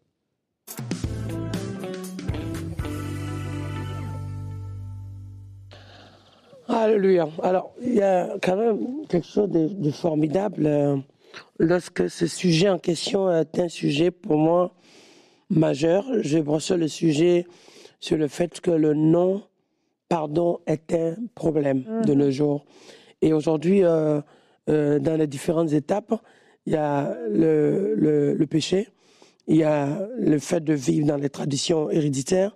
Alléluia. 6.68 7.28
Alors, 7.42 7.72
il 7.82 7.94
y 7.94 8.02
a 8.02 8.36
quand 8.42 8.56
même 8.56 9.06
quelque 9.08 9.26
chose 9.26 9.50
de, 9.50 9.68
de 9.68 9.90
formidable 9.90 10.66
euh, 10.66 10.96
lorsque 11.58 12.08
ce 12.08 12.26
sujet 12.26 12.68
en 12.68 12.78
question 12.78 13.30
est 13.30 13.58
un 13.58 13.68
sujet 13.68 14.10
pour 14.10 14.36
moi 14.36 14.72
majeur. 15.50 16.04
Je 16.20 16.38
brosse 16.38 16.70
le 16.70 16.88
sujet 16.88 17.46
sur 18.00 18.16
le 18.16 18.28
fait 18.28 18.60
que 18.60 18.70
le 18.70 18.94
non 18.94 19.42
pardon 20.08 20.60
est 20.66 20.92
un 20.94 21.16
problème 21.34 21.84
de 22.06 22.14
nos 22.14 22.30
jours. 22.30 22.64
Et 23.22 23.32
aujourd'hui, 23.32 23.82
euh, 23.82 24.20
euh, 24.68 24.98
dans 24.98 25.16
les 25.16 25.26
différentes 25.26 25.72
étapes, 25.72 26.14
il 26.66 26.74
y 26.74 26.76
a 26.76 27.16
le, 27.28 27.94
le- 27.96 28.34
le 28.34 28.46
péché, 28.46 28.88
il 29.48 29.56
y 29.56 29.64
a 29.64 30.06
le 30.18 30.38
fait 30.38 30.62
de 30.62 30.74
vivre 30.74 31.06
dans 31.06 31.16
les 31.16 31.30
traditions 31.30 31.90
héréditaires 31.90 32.54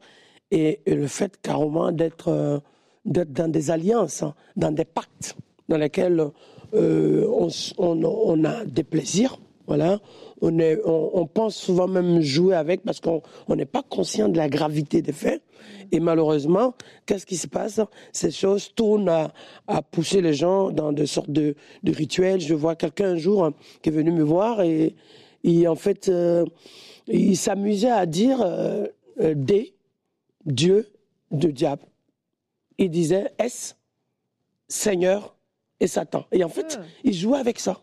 et, 0.50 0.80
et 0.86 0.94
le 0.94 1.06
fait 1.08 1.40
carrément 1.42 1.90
d'être 1.92 2.62
d'être 3.06 3.32
dans 3.32 3.50
des 3.50 3.70
alliances, 3.70 4.22
hein, 4.22 4.34
dans 4.56 4.70
des 4.70 4.84
pactes 4.84 5.36
dans 5.68 5.78
lesquels 5.78 6.24
euh, 6.74 7.26
on, 7.78 8.44
a 8.44 8.64
des 8.64 8.84
plaisirs. 8.84 9.38
Voilà, 9.66 9.98
on, 10.42 11.26
pense 11.26 11.56
souvent 11.56 11.88
même 11.88 12.20
jouer 12.20 12.54
avec 12.54 12.82
parce 12.84 13.00
qu'on 13.00 13.20
on 13.48 13.56
n'est 13.56 13.66
pas 13.66 13.82
conscient 13.82 14.28
de 14.28 14.36
la 14.36 14.48
gravité 14.48 15.02
des 15.02 15.12
faits. 15.12 15.42
Et 15.90 15.98
malheureusement, 15.98 16.74
qu'est-ce 17.04 17.26
qui 17.26 17.36
se 17.36 17.48
passe? 17.48 17.80
Ces 18.12 18.30
choses 18.30 18.72
tournent 18.74 19.08
à, 19.08 19.82
pousser 19.82 20.20
les 20.20 20.34
gens 20.34 20.70
dans 20.70 20.92
des 20.92 21.06
sortes 21.06 21.30
de, 21.30 21.56
de 21.82 21.92
rituels. 21.92 22.40
Je 22.40 22.54
vois 22.54 22.76
quelqu'un 22.76 23.12
un 23.12 23.16
jour 23.16 23.44
hein, 23.44 23.54
qui 23.82 23.88
est 23.88 23.92
venu 23.92 24.12
me 24.12 24.22
voir 24.22 24.60
et, 24.62 24.94
et 25.46 25.68
en 25.68 25.76
fait, 25.76 26.08
euh, 26.08 26.44
il 27.06 27.36
s'amusait 27.36 27.90
à 27.90 28.04
dire 28.04 28.42
euh, 28.42 28.86
euh, 29.20 29.34
des, 29.36 29.74
Dieu, 30.44 30.88
de 31.30 31.50
diable. 31.50 31.82
Il 32.78 32.90
disait 32.90 33.32
S, 33.38 33.76
Seigneur 34.68 35.36
et 35.80 35.86
Satan? 35.86 36.24
Et 36.32 36.44
en 36.44 36.48
fait, 36.48 36.78
il 37.04 37.14
jouait 37.14 37.38
avec 37.38 37.58
ça. 37.58 37.80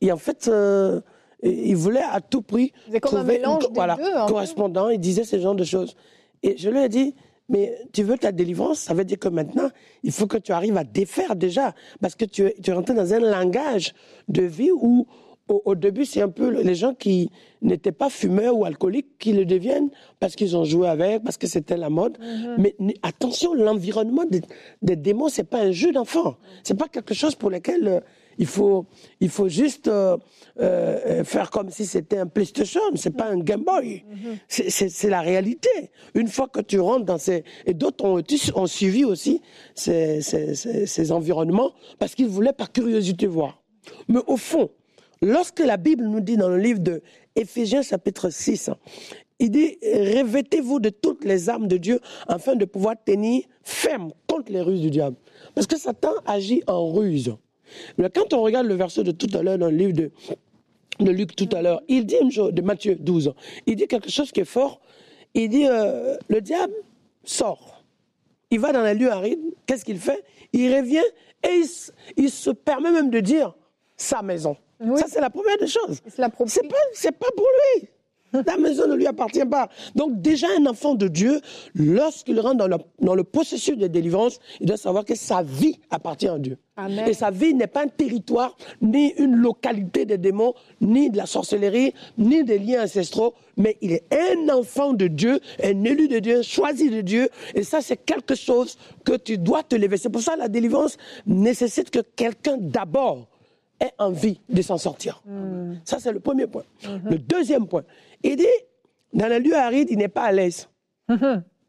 Et 0.00 0.10
en 0.12 0.16
fait, 0.16 0.48
euh, 0.48 1.00
il 1.42 1.76
voulait 1.76 2.02
à 2.02 2.20
tout 2.20 2.42
prix 2.42 2.72
un 2.92 2.98
trouver 2.98 3.42
une 3.44 3.58
des 3.58 3.66
voilà, 3.72 3.96
deux, 3.96 4.14
un 4.14 4.26
peu. 4.26 4.32
correspondant. 4.32 4.88
Il 4.88 4.98
disait 4.98 5.24
ce 5.24 5.38
genre 5.38 5.54
de 5.54 5.64
choses. 5.64 5.96
Et 6.42 6.56
je 6.56 6.68
lui 6.68 6.80
ai 6.80 6.88
dit, 6.88 7.14
mais 7.48 7.78
tu 7.92 8.02
veux 8.02 8.18
ta 8.18 8.32
délivrance? 8.32 8.80
Ça 8.80 8.94
veut 8.94 9.04
dire 9.04 9.18
que 9.18 9.28
maintenant, 9.28 9.70
il 10.02 10.12
faut 10.12 10.26
que 10.26 10.36
tu 10.36 10.52
arrives 10.52 10.76
à 10.76 10.84
défaire 10.84 11.36
déjà. 11.36 11.74
Parce 12.00 12.14
que 12.14 12.24
tu 12.24 12.52
tu 12.62 12.70
es 12.70 12.74
rentré 12.74 12.94
dans 12.94 13.14
un 13.14 13.20
langage 13.20 13.94
de 14.28 14.42
vie 14.42 14.70
où, 14.70 15.06
au, 15.48 15.62
au 15.64 15.74
début, 15.74 16.04
c'est 16.04 16.20
un 16.22 16.28
peu 16.28 16.48
les 16.62 16.74
gens 16.74 16.94
qui 16.94 17.30
n'étaient 17.62 17.92
pas 17.92 18.10
fumeurs 18.10 18.56
ou 18.56 18.64
alcooliques 18.64 19.18
qui 19.18 19.32
le 19.32 19.44
deviennent 19.44 19.90
parce 20.20 20.36
qu'ils 20.36 20.56
ont 20.56 20.64
joué 20.64 20.88
avec, 20.88 21.22
parce 21.24 21.36
que 21.36 21.46
c'était 21.46 21.76
la 21.76 21.90
mode. 21.90 22.18
Mais 22.58 22.74
n- 22.80 22.92
attention, 23.02 23.54
l'environnement 23.54 24.24
des, 24.24 24.42
des 24.82 24.96
démons, 24.96 25.28
c'est 25.28 25.44
pas 25.48 25.60
un 25.60 25.72
jeu 25.72 25.92
d'enfant. 25.92 26.36
C'est 26.62 26.76
pas 26.78 26.88
quelque 26.88 27.14
chose 27.14 27.34
pour 27.34 27.50
lequel 27.50 27.88
euh, 27.88 28.00
il 28.38 28.46
faut, 28.46 28.86
il 29.20 29.28
faut 29.30 29.48
juste 29.48 29.88
euh, 29.88 30.16
euh, 30.60 31.24
faire 31.24 31.50
comme 31.50 31.70
si 31.70 31.86
c'était 31.86 32.18
un 32.18 32.26
PlayStation. 32.26 32.80
C'est 32.94 33.16
pas 33.16 33.26
un 33.28 33.38
Game 33.38 33.64
Boy. 33.64 34.04
C'est- 34.46 34.70
C'est 34.88 35.10
la 35.10 35.20
réalité. 35.20 35.68
Une 36.14 36.28
fois 36.28 36.46
que 36.46 36.60
tu 36.60 36.78
rentres 36.78 37.04
dans 37.06 37.18
ces 37.18 37.42
et 37.66 37.74
d'autres 37.74 38.04
ont, 38.04 38.66
suivi 38.66 39.04
aussi 39.04 39.40
ces, 39.74 40.20
ces- 40.20 40.54
ces- 40.54 40.86
ces 40.86 41.12
environnements 41.12 41.72
parce 41.98 42.14
qu'ils 42.14 42.28
voulaient 42.28 42.52
par 42.52 42.70
curiosité 42.70 43.26
voir. 43.26 43.62
Mais 44.06 44.20
au 44.26 44.36
fond, 44.36 44.70
lorsque 45.22 45.60
la 45.60 45.76
Bible 45.76 46.04
nous 46.04 46.20
dit 46.20 46.36
dans 46.36 46.48
le 46.48 46.58
livre 46.58 46.80
de 46.80 47.02
Éphésiens 47.36 47.82
chapitre 47.82 48.30
6, 48.30 48.70
il 49.38 49.50
dit 49.50 49.78
revêtez-vous 49.82 50.80
de 50.80 50.88
toutes 50.88 51.24
les 51.24 51.48
armes 51.48 51.68
de 51.68 51.76
Dieu 51.76 52.00
afin 52.26 52.56
de 52.56 52.64
pouvoir 52.64 52.96
tenir 53.04 53.44
ferme 53.62 54.12
contre 54.26 54.50
les 54.52 54.60
ruses 54.60 54.80
du 54.80 54.90
diable. 54.90 55.16
Parce 55.54 55.66
que 55.66 55.78
Satan 55.78 56.12
agit 56.26 56.62
en 56.66 56.90
ruse. 56.92 57.36
Mais 57.98 58.10
quand 58.10 58.32
on 58.32 58.42
regarde 58.42 58.66
le 58.66 58.74
verset 58.74 59.04
de 59.04 59.12
tout 59.12 59.28
à 59.36 59.42
l'heure 59.42 59.58
dans 59.58 59.70
le 59.70 59.76
livre 59.76 59.92
de, 59.92 60.10
Luc 61.00 61.36
tout 61.36 61.48
à 61.52 61.62
l'heure, 61.62 61.80
il 61.88 62.06
dit 62.06 62.16
une 62.20 62.32
chose, 62.32 62.52
de 62.52 62.62
Matthieu 62.62 62.96
12, 62.96 63.32
il 63.66 63.76
dit 63.76 63.86
quelque 63.86 64.10
chose 64.10 64.32
qui 64.32 64.40
est 64.40 64.44
fort. 64.44 64.80
Il 65.34 65.48
dit 65.48 65.66
euh, 65.68 66.16
le 66.28 66.40
diable 66.40 66.72
sort. 67.22 67.84
Il 68.50 68.58
va 68.58 68.72
dans 68.72 68.82
les 68.82 68.94
lieux 68.94 69.10
arides. 69.10 69.54
Qu'est-ce 69.66 69.84
qu'il 69.84 69.98
fait? 69.98 70.24
Il 70.52 70.74
revient 70.74 71.04
et 71.46 71.62
il 72.16 72.30
se 72.30 72.50
permet 72.50 72.90
même 72.90 73.10
de 73.10 73.20
dire 73.20 73.54
sa 73.96 74.22
maison. 74.22 74.56
Oui. 74.80 74.98
Ça, 75.00 75.06
c'est 75.08 75.20
la 75.20 75.30
première 75.30 75.58
des 75.58 75.66
choses. 75.66 76.00
C'est 76.06 76.22
pas, 76.22 76.28
pas 76.30 77.32
pour 77.36 77.46
lui. 77.46 77.88
La 78.46 78.58
maison 78.58 78.86
ne 78.86 78.94
lui 78.94 79.06
appartient 79.06 79.44
pas. 79.44 79.68
Donc 79.94 80.20
déjà, 80.20 80.46
un 80.58 80.66
enfant 80.66 80.94
de 80.94 81.08
Dieu, 81.08 81.40
lorsqu'il 81.74 82.38
rentre 82.40 82.56
dans 82.56 82.68
le, 82.68 82.76
dans 83.00 83.14
le 83.14 83.24
processus 83.24 83.76
de 83.76 83.86
délivrance, 83.86 84.38
il 84.60 84.66
doit 84.66 84.76
savoir 84.76 85.04
que 85.04 85.14
sa 85.14 85.42
vie 85.42 85.78
appartient 85.90 86.28
à 86.28 86.38
Dieu. 86.38 86.58
Amen. 86.76 87.08
Et 87.08 87.14
sa 87.14 87.30
vie 87.30 87.54
n'est 87.54 87.66
pas 87.66 87.84
un 87.84 87.88
territoire, 87.88 88.56
ni 88.82 89.12
une 89.18 89.34
localité 89.34 90.04
des 90.04 90.18
démons, 90.18 90.54
ni 90.80 91.10
de 91.10 91.16
la 91.16 91.26
sorcellerie, 91.26 91.94
ni 92.18 92.44
des 92.44 92.58
liens 92.58 92.84
ancestraux, 92.84 93.34
mais 93.56 93.76
il 93.80 93.92
est 93.92 94.04
un 94.12 94.54
enfant 94.54 94.92
de 94.92 95.06
Dieu, 95.06 95.40
un 95.62 95.84
élu 95.84 96.08
de 96.08 96.18
Dieu, 96.18 96.42
choisi 96.42 96.90
de 96.90 97.00
Dieu. 97.00 97.28
Et 97.54 97.62
ça, 97.62 97.80
c'est 97.80 97.96
quelque 97.96 98.34
chose 98.34 98.76
que 99.04 99.16
tu 99.16 99.38
dois 99.38 99.62
te 99.62 99.74
lever. 99.74 99.96
C'est 99.96 100.10
pour 100.10 100.22
ça 100.22 100.34
que 100.34 100.40
la 100.40 100.48
délivrance 100.48 100.98
nécessite 101.26 101.90
que 101.90 102.00
quelqu'un 102.14 102.56
d'abord 102.58 103.26
ait 103.80 103.92
envie 103.98 104.40
de 104.48 104.62
s'en 104.62 104.78
sortir. 104.78 105.22
Ça, 105.84 105.98
c'est 106.00 106.12
le 106.12 106.20
premier 106.20 106.46
point. 106.46 106.64
Le 107.04 107.18
deuxième 107.18 107.66
point, 107.66 107.84
il 108.22 108.36
dit, 108.36 108.46
dans 109.12 109.28
les 109.28 109.40
lieux 109.40 109.56
arides, 109.56 109.88
il 109.90 109.98
n'est 109.98 110.08
pas 110.08 110.22
à 110.24 110.32
l'aise. 110.32 110.68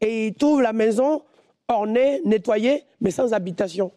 Et 0.00 0.28
il 0.28 0.34
trouve 0.34 0.62
la 0.62 0.72
maison 0.72 1.22
ornée, 1.68 2.20
nettoyée, 2.24 2.84
mais 3.00 3.10
sans 3.10 3.32
habitation. 3.32 3.92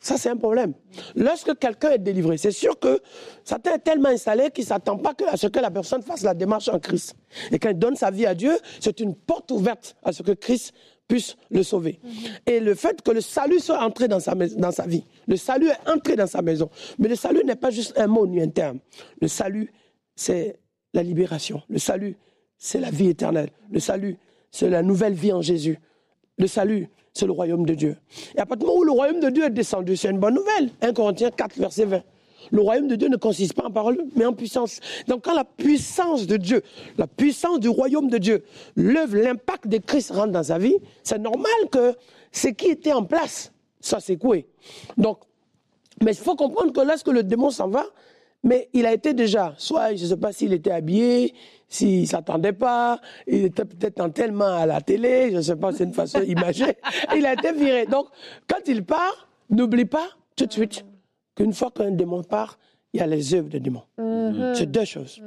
Ça, 0.00 0.16
c'est 0.16 0.30
un 0.30 0.36
problème. 0.36 0.74
Lorsque 1.16 1.58
quelqu'un 1.58 1.90
est 1.90 1.98
délivré, 1.98 2.38
c'est 2.38 2.52
sûr 2.52 2.78
que 2.78 3.00
Satan 3.44 3.74
est 3.74 3.80
tellement 3.80 4.10
installé 4.10 4.50
qu'il 4.52 4.62
ne 4.62 4.68
s'attend 4.68 4.96
pas 4.96 5.12
à 5.26 5.36
ce 5.36 5.48
que 5.48 5.58
la 5.58 5.72
personne 5.72 6.02
fasse 6.02 6.22
la 6.22 6.34
démarche 6.34 6.68
en 6.68 6.78
Christ. 6.78 7.16
Et 7.50 7.58
quand 7.58 7.70
il 7.70 7.78
donne 7.78 7.96
sa 7.96 8.10
vie 8.12 8.24
à 8.24 8.34
Dieu, 8.34 8.56
c'est 8.78 9.00
une 9.00 9.16
porte 9.16 9.50
ouverte 9.50 9.96
à 10.04 10.12
ce 10.12 10.22
que 10.22 10.32
Christ 10.32 10.72
puisse 11.08 11.36
le 11.50 11.62
sauver. 11.62 11.98
Et 12.46 12.60
le 12.60 12.74
fait 12.74 13.02
que 13.02 13.10
le 13.10 13.20
salut 13.20 13.58
soit 13.58 13.82
entré 13.82 14.06
dans 14.06 14.20
sa, 14.20 14.34
dans 14.34 14.70
sa 14.70 14.86
vie, 14.86 15.04
le 15.26 15.36
salut 15.36 15.68
est 15.68 15.90
entré 15.90 16.14
dans 16.14 16.26
sa 16.26 16.42
maison. 16.42 16.70
Mais 16.98 17.08
le 17.08 17.16
salut 17.16 17.42
n'est 17.44 17.56
pas 17.56 17.70
juste 17.70 17.98
un 17.98 18.06
mot 18.06 18.26
ni 18.26 18.40
un 18.40 18.48
terme. 18.48 18.78
Le 19.20 19.26
salut, 19.26 19.72
c'est 20.14 20.58
la 20.92 21.02
libération. 21.02 21.62
Le 21.68 21.78
salut, 21.78 22.16
c'est 22.58 22.78
la 22.78 22.90
vie 22.90 23.08
éternelle. 23.08 23.50
Le 23.70 23.80
salut, 23.80 24.16
c'est 24.50 24.68
la 24.68 24.82
nouvelle 24.82 25.14
vie 25.14 25.32
en 25.32 25.42
Jésus. 25.42 25.78
Le 26.36 26.46
salut, 26.46 26.88
c'est 27.14 27.26
le 27.26 27.32
royaume 27.32 27.66
de 27.66 27.74
Dieu. 27.74 27.96
Et 28.36 28.40
à 28.40 28.46
partir 28.46 28.66
du 28.66 28.66
moment 28.66 28.80
où 28.80 28.84
le 28.84 28.92
royaume 28.92 29.20
de 29.20 29.30
Dieu 29.30 29.44
est 29.44 29.50
descendu, 29.50 29.96
c'est 29.96 30.10
une 30.10 30.20
bonne 30.20 30.34
nouvelle. 30.34 30.70
1 30.82 30.92
Corinthiens 30.92 31.30
4, 31.30 31.58
verset 31.58 31.84
20. 31.86 32.02
Le 32.50 32.60
royaume 32.60 32.88
de 32.88 32.96
Dieu 32.96 33.08
ne 33.08 33.16
consiste 33.16 33.54
pas 33.54 33.66
en 33.66 33.70
parole, 33.70 33.98
mais 34.16 34.24
en 34.24 34.32
puissance. 34.32 34.80
Donc 35.06 35.24
quand 35.24 35.34
la 35.34 35.44
puissance 35.44 36.26
de 36.26 36.36
Dieu, 36.36 36.62
la 36.96 37.06
puissance 37.06 37.60
du 37.60 37.68
royaume 37.68 38.08
de 38.08 38.18
Dieu, 38.18 38.44
l'œuvre, 38.76 39.16
l'impact 39.16 39.68
de 39.68 39.78
Christ 39.78 40.12
rentre 40.12 40.32
dans 40.32 40.42
sa 40.42 40.58
vie, 40.58 40.76
c'est 41.02 41.18
normal 41.18 41.52
que 41.70 41.94
ce 42.32 42.48
qui 42.48 42.68
était 42.68 42.92
en 42.92 43.04
place, 43.04 43.52
ça 43.80 44.00
s'écoue. 44.00 44.34
Donc, 44.96 45.18
mais 46.02 46.12
il 46.12 46.18
faut 46.18 46.36
comprendre 46.36 46.72
que 46.72 46.80
lorsque 46.80 47.08
le 47.08 47.22
démon 47.22 47.50
s'en 47.50 47.68
va, 47.68 47.84
mais 48.44 48.68
il 48.72 48.86
a 48.86 48.92
été 48.92 49.14
déjà, 49.14 49.54
soit 49.58 49.96
je 49.96 50.04
ne 50.04 50.08
sais 50.10 50.16
pas 50.16 50.32
s'il 50.32 50.52
était 50.52 50.70
habillé, 50.70 51.34
s'il 51.68 52.02
ne 52.02 52.06
s'attendait 52.06 52.52
pas, 52.52 53.00
il 53.26 53.46
était 53.46 53.64
peut-être 53.64 54.00
en 54.00 54.10
tellement 54.10 54.56
à 54.56 54.64
la 54.64 54.80
télé, 54.80 55.30
je 55.32 55.36
ne 55.36 55.42
sais 55.42 55.56
pas, 55.56 55.72
c'est 55.72 55.84
une 55.84 55.92
façon 55.92 56.22
imagée, 56.22 56.76
il 57.16 57.26
a 57.26 57.32
été 57.32 57.52
viré. 57.52 57.86
Donc, 57.86 58.06
quand 58.46 58.60
il 58.66 58.84
part, 58.84 59.28
n'oublie 59.50 59.86
pas 59.86 60.08
tout 60.36 60.46
de 60.46 60.52
suite 60.52 60.84
qu'une 61.38 61.54
fois 61.54 61.70
qu'un 61.70 61.92
démon 61.92 62.24
part, 62.24 62.58
il 62.92 62.98
y 62.98 63.00
a 63.00 63.06
les 63.06 63.32
œuvres 63.32 63.48
de 63.48 63.58
démon. 63.58 63.82
C'est 64.54 64.68
deux 64.70 64.84
choses. 64.84 65.22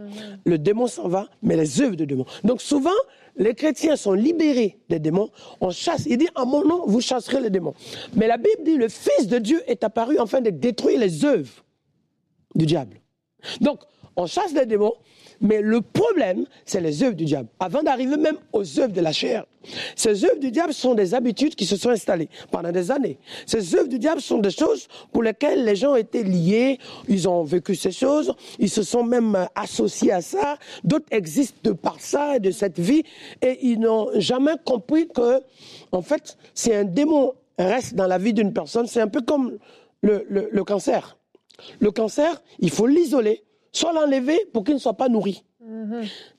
Le 0.45 0.57
démon 0.57 0.87
s'en 0.87 1.07
va, 1.07 1.29
mais 1.41 1.55
les 1.55 1.81
œuvres 1.81 1.95
de 1.95 2.03
démon. 2.03 2.25
Donc 2.43 2.61
souvent, 2.61 2.89
les 3.37 3.53
chrétiens 3.53 3.95
sont 3.95 4.11
libérés 4.11 4.79
des 4.89 4.99
démons. 4.99 5.29
On 5.61 5.69
chasse. 5.69 6.05
Il 6.05 6.17
dit, 6.17 6.27
en 6.35 6.45
mon 6.45 6.65
nom, 6.65 6.85
vous 6.85 6.99
chasserez 6.99 7.39
les 7.39 7.49
démons. 7.49 7.73
Mais 8.13 8.27
la 8.27 8.35
Bible 8.35 8.63
dit, 8.65 8.75
le 8.75 8.89
Fils 8.89 9.27
de 9.27 9.37
Dieu 9.37 9.61
est 9.67 9.85
apparu 9.85 10.17
afin 10.17 10.41
de 10.41 10.49
détruire 10.49 10.99
les 10.99 11.23
œuvres 11.23 11.63
du 12.55 12.65
diable. 12.65 12.99
Donc, 13.61 13.79
on 14.17 14.25
chasse 14.25 14.53
les 14.53 14.65
démons, 14.65 14.93
mais 15.41 15.61
le 15.61 15.81
problème, 15.81 16.45
c'est 16.65 16.79
les 16.81 17.03
œuvres 17.03 17.15
du 17.15 17.25
diable. 17.25 17.49
Avant 17.59 17.83
d'arriver 17.83 18.17
même 18.17 18.37
aux 18.53 18.79
œuvres 18.79 18.93
de 18.93 19.01
la 19.01 19.11
chair. 19.11 19.45
Ces 19.95 20.25
œuvres 20.25 20.39
du 20.39 20.49
diable 20.49 20.73
sont 20.73 20.95
des 20.95 21.13
habitudes 21.13 21.53
qui 21.55 21.65
se 21.65 21.75
sont 21.75 21.89
installées 21.89 22.29
pendant 22.49 22.71
des 22.71 22.89
années. 22.89 23.17
Ces 23.45 23.75
œuvres 23.75 23.87
du 23.87 23.99
diable 23.99 24.19
sont 24.21 24.39
des 24.39 24.49
choses 24.49 24.87
pour 25.11 25.21
lesquelles 25.21 25.63
les 25.65 25.75
gens 25.75 25.95
étaient 25.95 26.23
liés, 26.23 26.79
ils 27.07 27.27
ont 27.29 27.43
vécu 27.43 27.75
ces 27.75 27.91
choses, 27.91 28.33
ils 28.57 28.69
se 28.69 28.81
sont 28.83 29.03
même 29.03 29.47
associés 29.53 30.11
à 30.11 30.21
ça, 30.21 30.57
d'autres 30.83 31.05
existent 31.11 31.59
de 31.63 31.71
par 31.73 31.99
ça, 31.99 32.39
de 32.39 32.49
cette 32.49 32.79
vie, 32.79 33.03
et 33.41 33.59
ils 33.61 33.79
n'ont 33.79 34.09
jamais 34.15 34.55
compris 34.65 35.07
que, 35.07 35.41
en 35.91 36.01
fait, 36.01 36.37
si 36.55 36.73
un 36.73 36.83
démon 36.83 37.33
reste 37.59 37.93
dans 37.93 38.07
la 38.07 38.17
vie 38.17 38.33
d'une 38.33 38.53
personne, 38.53 38.87
c'est 38.87 39.01
un 39.01 39.07
peu 39.07 39.21
comme 39.21 39.57
le- 40.01 40.25
le 40.51 40.63
cancer. 40.63 41.17
Le 41.79 41.91
cancer, 41.91 42.41
il 42.59 42.71
faut 42.71 42.87
l'isoler, 42.87 43.43
soit 43.71 43.93
l'enlever 43.93 44.37
pour 44.53 44.63
qu'il 44.63 44.73
ne 44.75 44.79
soit 44.79 44.93
pas 44.95 45.09
nourri. 45.09 45.43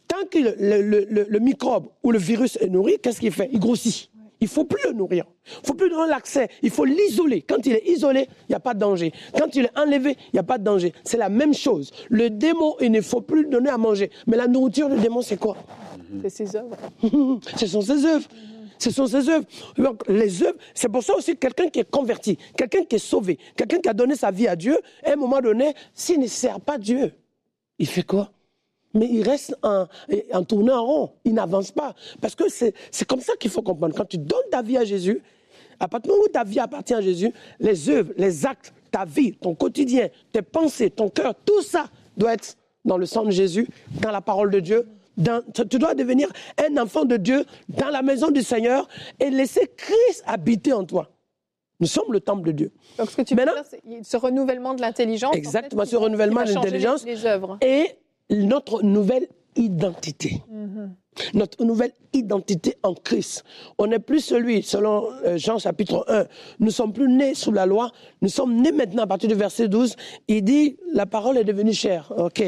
Tant 0.09 0.27
que 0.31 0.39
le, 0.39 0.83
le- 0.83 1.07
le- 1.09 1.27
le 1.29 1.39
microbe 1.39 1.87
ou 2.03 2.11
le 2.11 2.19
virus 2.19 2.57
est 2.61 2.69
nourri, 2.69 2.99
qu'est-ce 3.03 3.21
qu'il 3.21 3.33
fait? 3.33 3.49
Il 3.53 3.59
grossit. 3.61 4.11
Il 4.41 4.49
faut 4.49 4.65
plus 4.65 4.83
le 4.89 4.93
nourrir. 4.93 5.25
Il 5.63 5.67
faut 5.69 5.75
plus 5.75 5.89
donner 5.89 6.11
l'accès. 6.11 6.49
Il 6.63 6.71
faut 6.71 6.85
l'isoler. 6.85 7.43
Quand 7.43 7.65
il 7.65 7.75
est 7.75 7.89
isolé, 7.89 8.27
il 8.49 8.51
n'y 8.51 8.57
a 8.57 8.61
pas 8.61 8.75
de 8.75 8.81
danger. 8.81 9.13
Quand 9.39 9.55
il 9.55 9.67
est 9.67 9.79
enlevé, 9.79 10.17
il 10.19 10.35
n'y 10.35 10.41
a 10.41 10.43
pas 10.43 10.59
de 10.59 10.65
danger. 10.65 10.93
C'est 11.05 11.17
la 11.17 11.29
même 11.29 11.55
chose. 11.55 11.93
Le 12.11 12.29
démon, 12.29 12.75
il 12.81 12.91
ne 12.91 13.01
faut 13.01 13.21
plus 13.21 13.45
le 13.45 13.49
donner 13.49 13.71
à 13.71 13.79
manger. 13.79 14.11
Mais 14.27 14.37
la 14.37 14.49
nourriture 14.49 14.89
du 14.91 14.99
démon, 14.99 15.23
c'est 15.23 15.37
quoi? 15.39 15.57
C'est 16.23 16.29
ses 16.31 16.57
œuvres. 16.57 16.77
Ce 17.57 17.67
sont 17.69 17.83
ses 17.83 18.05
œuvres. 18.05 18.29
Ce 18.79 18.91
sont 18.91 19.07
ses 19.07 19.29
œuvres. 19.29 19.45
Donc, 19.79 20.03
les 20.09 20.43
œuvres, 20.43 20.59
c'est 20.75 20.89
pour 20.89 21.05
ça 21.05 21.15
aussi 21.17 21.37
quelqu'un 21.37 21.69
qui 21.69 21.79
est 21.79 21.89
converti, 21.89 22.37
quelqu'un 22.57 22.83
qui 22.83 22.97
est 22.97 22.99
sauvé, 22.99 23.39
quelqu'un 23.57 23.79
qui 23.79 23.89
a 23.89 23.95
donné 23.95 24.17
sa 24.17 24.33
vie 24.33 24.49
à 24.49 24.57
Dieu, 24.57 24.77
à 25.07 25.13
un 25.13 25.17
moment 25.17 25.41
donné, 25.41 25.73
s'il 25.95 26.19
ne 26.19 26.27
sert 26.27 26.59
pas 26.59 26.79
Dieu, 26.79 27.13
il 27.83 27.89
fait 27.89 28.05
quoi? 28.05 28.31
Mais 28.95 29.09
il 29.11 29.29
reste 29.29 29.57
en, 29.65 29.87
en 30.33 30.45
tournant 30.45 30.79
en 30.79 30.87
rond, 30.87 31.11
il 31.25 31.35
n'avance 31.35 31.73
pas. 31.73 31.97
Parce 32.21 32.37
que 32.37 32.45
c'est 32.49 32.75
comme 33.09 33.21
ça 33.21 33.35
qu'il 33.41 33.51
faut 33.51 33.63
comprendre. 33.63 33.93
Quand 33.93 34.05
tu 34.05 34.19
donnes 34.19 34.49
ta 34.53 34.63
vie 34.63 34.77
à 34.77 34.85
Jésus, 34.85 35.21
à 35.81 35.89
partir 35.89 36.13
où 36.13 36.29
ta 36.29 36.45
vie 36.45 36.61
appartient 36.61 36.95
à 36.95 37.01
Jésus, 37.01 37.33
les 37.59 37.91
œuvres, 37.91 38.13
les 38.17 38.47
actes, 38.47 38.73
ta 38.93 39.05
vie, 39.05 39.33
ton 39.33 39.57
quotidien, 39.57 40.11
tes 40.31 40.43
pensées, 40.43 40.91
ton 40.91 41.09
cœur, 41.09 41.35
tout 41.45 41.61
ça 41.63 41.87
doit 42.17 42.35
être 42.35 42.57
dans 42.85 42.99
le 42.99 43.07
sang 43.07 43.25
de 43.25 43.33
Jésus, 43.33 43.67
dans 44.01 44.13
la 44.13 44.21
parole 44.21 44.53
de 44.53 44.61
Dieu. 44.61 44.87
tu 45.69 45.79
dois 45.79 45.97
devenir 45.97 46.29
un 46.57 46.77
enfant 46.77 47.05
de 47.05 47.17
Dieu 47.17 47.45
dans 47.69 47.89
la 47.89 48.03
maison 48.03 48.31
du 48.31 48.43
Seigneur 48.43 48.87
et 49.19 49.29
laisser 49.29 49.69
Christ 49.77 50.23
habiter 50.25 50.73
en 50.73 50.85
toi. 50.85 51.12
Nous 51.83 51.89
sommes 51.89 52.13
le 52.13 52.21
temple 52.21 52.47
de 52.47 52.53
Dieu. 52.53 52.73
Donc 52.97 53.11
ce 53.11 53.17
que 53.17 53.23
tu 53.23 53.35
Maintenant, 53.35 53.55
veux 53.57 53.91
dire, 53.91 54.05
ce 54.05 54.17
renouvellement 54.17 54.75
de 54.75 54.81
l'intelligence. 54.81 55.35
Exactement, 55.35 55.85
ce 55.85 55.97
renouvellement 55.97 56.45
de 56.45 56.53
l'intelligence. 56.53 57.05
Les, 57.05 57.17
les 57.17 57.27
œuvres. 57.27 57.59
Et 57.61 57.89
notre 58.31 58.85
nouvelle 58.85 59.27
identité. 59.57 60.45
Notre 61.35 61.65
nouvelle 61.65 61.91
identité 62.13 62.77
en 62.85 62.95
Christ. 62.95 63.43
On 63.79 63.89
n'est 63.89 63.99
plus 63.99 64.21
celui, 64.21 64.63
selon 64.63 65.11
euh, 65.25 65.37
Jean 65.39 65.59
chapitre 65.59 66.05
1, 66.07 66.27
nous 66.61 66.71
sommes 66.71 66.93
plus 66.93 67.09
nés 67.09 67.35
sous 67.35 67.51
la 67.51 67.67
loi, 67.67 67.91
nous 68.21 68.29
sommes 68.29 68.55
nés 68.55 68.71
maintenant 68.71 69.03
à 69.03 69.07
partir 69.09 69.29
du 69.29 69.35
verset 69.35 69.67
12. 69.67 69.97
Il 70.29 70.45
dit, 70.45 70.79
la 70.93 71.05
parole 71.05 71.37
est 71.37 71.45
devenue 71.45 71.73
chère, 71.73 72.13
ok. 72.17 72.45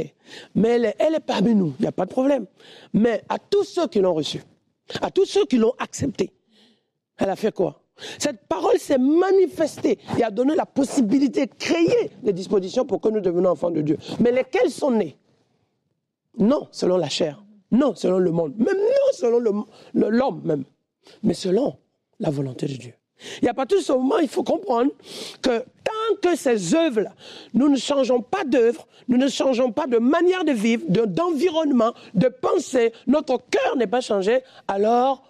Mais 0.54 0.68
elle 0.68 0.84
est, 0.84 0.96
elle 1.00 1.16
est 1.16 1.20
parmi 1.20 1.56
nous, 1.56 1.74
il 1.80 1.82
n'y 1.82 1.88
a 1.88 1.92
pas 1.92 2.06
de 2.06 2.10
problème. 2.10 2.46
Mais 2.92 3.24
à 3.28 3.40
tous 3.40 3.64
ceux 3.64 3.88
qui 3.88 3.98
l'ont 3.98 4.14
reçue, 4.14 4.44
à 5.02 5.10
tous 5.10 5.24
ceux 5.24 5.44
qui 5.44 5.56
l'ont 5.56 5.74
acceptée, 5.80 6.30
elle 7.18 7.30
a 7.30 7.36
fait 7.36 7.52
quoi? 7.52 7.83
Cette 8.18 8.46
parole 8.46 8.78
s'est 8.78 8.98
manifestée 8.98 9.98
et 10.18 10.24
a 10.24 10.30
donné 10.30 10.54
la 10.54 10.66
possibilité 10.66 11.46
de 11.46 11.54
créer 11.54 12.10
des 12.22 12.32
dispositions 12.32 12.84
pour 12.84 13.00
que 13.00 13.08
nous 13.08 13.20
devenions 13.20 13.50
enfants 13.50 13.70
de 13.70 13.80
Dieu. 13.80 13.98
Mais 14.20 14.32
lesquels 14.32 14.70
sont 14.70 14.90
nés 14.90 15.16
non 16.38 16.68
selon 16.72 16.96
la 16.96 17.08
chair, 17.08 17.44
non 17.70 17.94
selon 17.94 18.18
le 18.18 18.30
monde, 18.30 18.54
même 18.56 18.76
non 18.76 19.12
selon 19.12 19.38
l'homme 19.94 20.40
même, 20.44 20.64
mais 21.22 21.34
selon 21.34 21.76
la 22.18 22.30
volonté 22.30 22.66
de 22.66 22.74
Dieu. 22.74 22.94
Et 23.42 23.48
à 23.48 23.54
partir 23.54 23.78
de 23.78 23.82
ce 23.82 23.92
moment, 23.92 24.18
il 24.18 24.28
faut 24.28 24.42
comprendre 24.42 24.90
que 25.40 25.58
tant 25.58 26.16
que 26.22 26.36
ces 26.36 26.74
œuvres-là, 26.74 27.12
nous 27.54 27.68
ne 27.68 27.76
changeons 27.76 28.20
pas 28.20 28.44
d'œuvre, 28.44 28.86
nous 29.08 29.16
ne 29.16 29.28
changeons 29.28 29.72
pas 29.72 29.86
de 29.86 29.98
manière 29.98 30.44
de 30.44 30.52
vivre, 30.52 30.84
d'environnement, 30.88 31.94
de, 32.14 32.28
pensée, 32.28 32.92
notre 33.06 33.38
cœur 33.50 33.76
n'est 33.76 33.86
pas 33.86 34.00
changé, 34.00 34.40
alors 34.68 35.22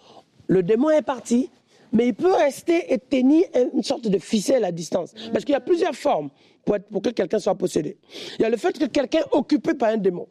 le 0.47 0.63
démon 0.63 0.91
est 0.91 1.03
parti, 1.03 1.51
mais 1.95 2.09
il 2.09 2.15
peut 2.15 2.35
rester 2.35 2.93
et 2.93 2.99
tenir 2.99 3.45
une 3.73 3.83
sorte 3.83 4.09
de 4.09 4.19
ficelle 4.19 4.65
à 4.65 4.73
distance. 4.73 5.15
Parce 5.33 5.45
qu'il 5.45 5.53
y 5.53 5.57
a 5.57 5.61
plusieurs 5.61 5.95
formes 5.95 6.29
pour, 6.65 6.77
pour 6.91 7.01
que 7.01 7.11
quelqu'un 7.11 7.39
soit 7.39 7.55
possédé. 7.55 7.97
Il 8.39 8.43
y 8.43 8.45
a 8.45 8.51
le 8.51 8.57
fait 8.57 8.79
que 8.79 8.87
quelqu'un 8.87 9.21
est 9.21 9.37
occupé 9.37 9.75
par 9.75 9.91
un 9.91 9.97
démon. 9.97 10.27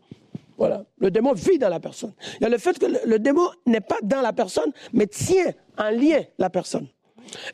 Voilà. 0.57 0.85
Le 0.99 1.09
démon 1.09 1.33
vit 1.33 1.57
dans 1.57 1.69
la 1.69 1.79
personne. 1.79 2.13
Il 2.39 2.43
y 2.43 2.45
a 2.45 2.49
le 2.49 2.57
fait 2.57 2.77
que 2.77 2.85
le, 3.05 3.19
démon 3.19 3.47
n'est 3.65 3.81
pas 3.81 3.97
dans 4.03 4.21
la 4.21 4.33
personne, 4.33 4.71
mais 4.91 5.07
tient 5.07 5.51
en 5.77 5.89
lien 5.89 6.21
la 6.37 6.49
personne. 6.49 6.87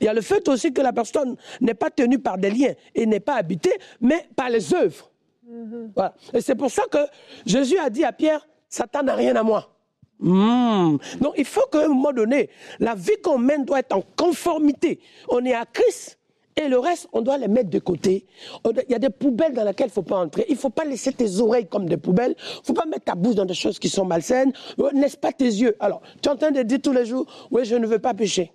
Il 0.02 0.06
y 0.06 0.08
a 0.08 0.14
le 0.14 0.22
fait 0.22 0.48
aussi 0.50 0.74
que 0.74 0.82
la 0.82 0.92
personne 0.92 1.38
n'est 1.62 1.76
pas 1.76 1.90
tenue 1.90 2.20
par 2.20 2.38
des 2.38 2.50
liens 2.50 2.74
et 2.96 3.06
n'est 3.06 3.20
pas 3.20 3.36
habitée, 3.36 3.74
mais 4.02 4.28
par 4.36 4.50
les 4.50 4.74
œuvres. 4.74 5.12
Mm-hmm. 5.48 5.92
Voilà. 5.96 6.14
Et 6.34 6.42
c'est 6.42 6.56
pour 6.56 6.72
ça 6.72 6.84
que 6.92 6.98
Jésus 7.46 7.78
a 7.78 7.90
dit 7.90 8.04
à 8.04 8.12
Pierre, 8.12 8.46
Satan 8.68 9.04
n'a 9.04 9.16
rien 9.16 9.36
à 9.36 9.44
moi. 9.44 9.79
Hmm. 10.20 10.98
Donc 11.22 11.34
il 11.38 11.46
faut 11.46 11.66
qu'à 11.72 11.86
un 11.86 11.88
moment 11.88 12.12
donné, 12.12 12.50
la 12.80 12.96
vie 12.96 13.18
qu'on 13.24 13.38
mène 13.38 13.66
doit 13.66 13.80
être 13.80 13.96
en 13.96 14.04
conformité. 14.18 15.00
On 15.30 15.44
est 15.46 15.54
à 15.54 15.66
Christ, 15.66 16.20
et 16.62 16.68
le 16.68 16.78
reste, 16.78 17.08
on 17.14 17.22
doit 17.22 17.38
les 17.38 17.48
mettre 17.48 17.70
de 17.70 17.80
côté. 17.80 18.26
Il 18.66 18.92
y 18.92 18.96
a 18.96 19.00
des 19.00 19.10
poubelles 19.10 19.54
dans 19.54 19.64
lesquelles 19.64 19.88
il 19.88 19.92
ne 19.92 19.94
faut 19.94 20.02
pas 20.02 20.18
entrer. 20.18 20.46
Il 20.50 20.56
ne 20.56 20.60
faut 20.60 20.70
pas 20.70 20.84
laisser 20.84 21.14
tes 21.14 21.40
oreilles 21.40 21.68
comme 21.68 21.88
des 21.88 21.96
poubelles. 21.96 22.36
Il 22.38 22.60
ne 22.60 22.66
faut 22.66 22.74
pas 22.74 22.86
mettre 22.86 23.06
ta 23.06 23.16
bouche 23.16 23.36
dans 23.36 23.46
des 23.46 23.54
choses 23.54 23.80
qui 23.80 23.88
sont 23.88 24.04
malsaines. 24.04 24.52
N'est-ce 24.94 25.16
pas 25.16 25.32
tes 25.32 25.46
yeux? 25.46 25.78
Alors, 25.80 26.02
tu 26.22 26.28
es 26.28 26.32
en 26.32 26.36
train 26.36 26.52
de 26.52 26.62
dire 26.64 26.80
tous 26.84 26.92
les 26.92 27.06
jours, 27.06 27.26
oui, 27.50 27.64
je 27.64 27.76
ne 27.76 27.88
veux 27.88 28.00
pas 28.00 28.14
pécher. 28.14 28.52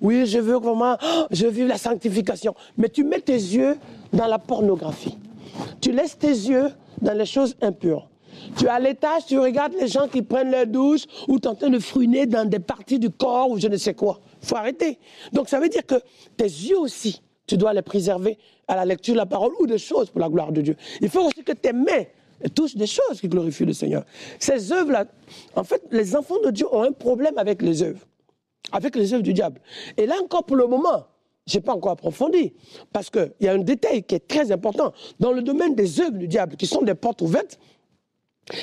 Oui, 0.00 0.26
je 0.26 0.38
veux 0.38 0.58
vraiment, 0.58 0.96
je 1.32 1.46
veux 1.46 1.66
la 1.66 1.78
sanctification. 1.78 2.54
Mais 2.76 2.88
tu 2.88 3.02
mets 3.02 3.20
tes 3.20 3.32
yeux 3.32 3.76
dans 4.12 4.26
la 4.26 4.38
pornographie. 4.38 5.18
Tu 5.80 5.90
laisses 5.90 6.18
tes 6.18 6.28
yeux 6.28 6.70
dans 7.02 7.14
les 7.14 7.26
choses 7.26 7.56
impures. 7.62 8.08
Tu 8.56 8.64
es 8.64 8.68
à 8.68 8.78
l'étage, 8.78 9.26
tu 9.26 9.38
regardes 9.38 9.74
les 9.74 9.88
gens 9.88 10.08
qui 10.08 10.22
prennent 10.22 10.50
leur 10.50 10.66
douche 10.66 11.04
ou 11.28 11.38
tu 11.38 11.46
es 11.46 11.50
en 11.50 11.54
train 11.54 11.70
de 11.70 11.78
fruiner 11.78 12.26
dans 12.26 12.48
des 12.48 12.58
parties 12.58 12.98
du 12.98 13.10
corps 13.10 13.50
ou 13.50 13.58
je 13.58 13.68
ne 13.68 13.76
sais 13.76 13.94
quoi. 13.94 14.20
Il 14.42 14.48
faut 14.48 14.56
arrêter. 14.56 14.98
Donc 15.32 15.48
ça 15.48 15.60
veut 15.60 15.68
dire 15.68 15.86
que 15.86 15.96
tes 16.36 16.44
yeux 16.44 16.78
aussi 16.78 17.22
tu 17.50 17.56
dois 17.56 17.74
les 17.74 17.82
préserver 17.82 18.38
à 18.68 18.76
la 18.76 18.84
lecture 18.84 19.14
de 19.14 19.18
la 19.18 19.26
parole 19.26 19.50
ou 19.58 19.66
des 19.66 19.76
choses 19.76 20.08
pour 20.08 20.20
la 20.20 20.28
gloire 20.28 20.52
de 20.52 20.60
Dieu. 20.60 20.76
Il 21.00 21.08
faut 21.08 21.22
aussi 21.22 21.42
que 21.42 21.50
tes 21.50 21.72
mains 21.72 22.04
touchent 22.54 22.76
des 22.76 22.86
choses 22.86 23.20
qui 23.20 23.28
glorifient 23.28 23.64
le 23.64 23.72
Seigneur. 23.72 24.04
Ces 24.38 24.70
œuvres-là, 24.70 25.06
en 25.56 25.64
fait, 25.64 25.82
les 25.90 26.14
enfants 26.14 26.40
de 26.44 26.52
Dieu 26.52 26.66
ont 26.72 26.82
un 26.82 26.92
problème 26.92 27.36
avec 27.38 27.60
les 27.60 27.82
œuvres, 27.82 28.06
avec 28.70 28.94
les 28.94 29.12
œuvres 29.12 29.24
du 29.24 29.32
diable. 29.32 29.60
Et 29.96 30.06
là 30.06 30.14
encore, 30.22 30.44
pour 30.44 30.56
le 30.56 30.68
moment, 30.68 31.06
je 31.48 31.56
n'ai 31.56 31.60
pas 31.60 31.74
encore 31.74 31.90
approfondi, 31.90 32.52
parce 32.92 33.10
qu'il 33.10 33.32
y 33.40 33.48
a 33.48 33.52
un 33.52 33.58
détail 33.58 34.04
qui 34.04 34.14
est 34.14 34.28
très 34.28 34.52
important. 34.52 34.92
Dans 35.18 35.32
le 35.32 35.42
domaine 35.42 35.74
des 35.74 36.00
œuvres 36.00 36.18
du 36.18 36.28
diable, 36.28 36.54
qui 36.54 36.66
sont 36.66 36.82
des 36.82 36.94
portes 36.94 37.20
ouvertes, 37.20 37.58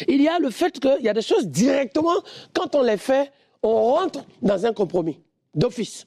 il 0.07 0.21
y 0.21 0.27
a 0.27 0.39
le 0.39 0.49
fait 0.49 0.79
qu'il 0.79 1.01
y 1.01 1.09
a 1.09 1.13
des 1.13 1.21
choses 1.21 1.47
directement, 1.47 2.15
quand 2.53 2.75
on 2.75 2.81
les 2.81 2.97
fait, 2.97 3.31
on 3.63 3.93
rentre 3.93 4.25
dans 4.41 4.65
un 4.65 4.73
compromis 4.73 5.19
d'office. 5.55 6.05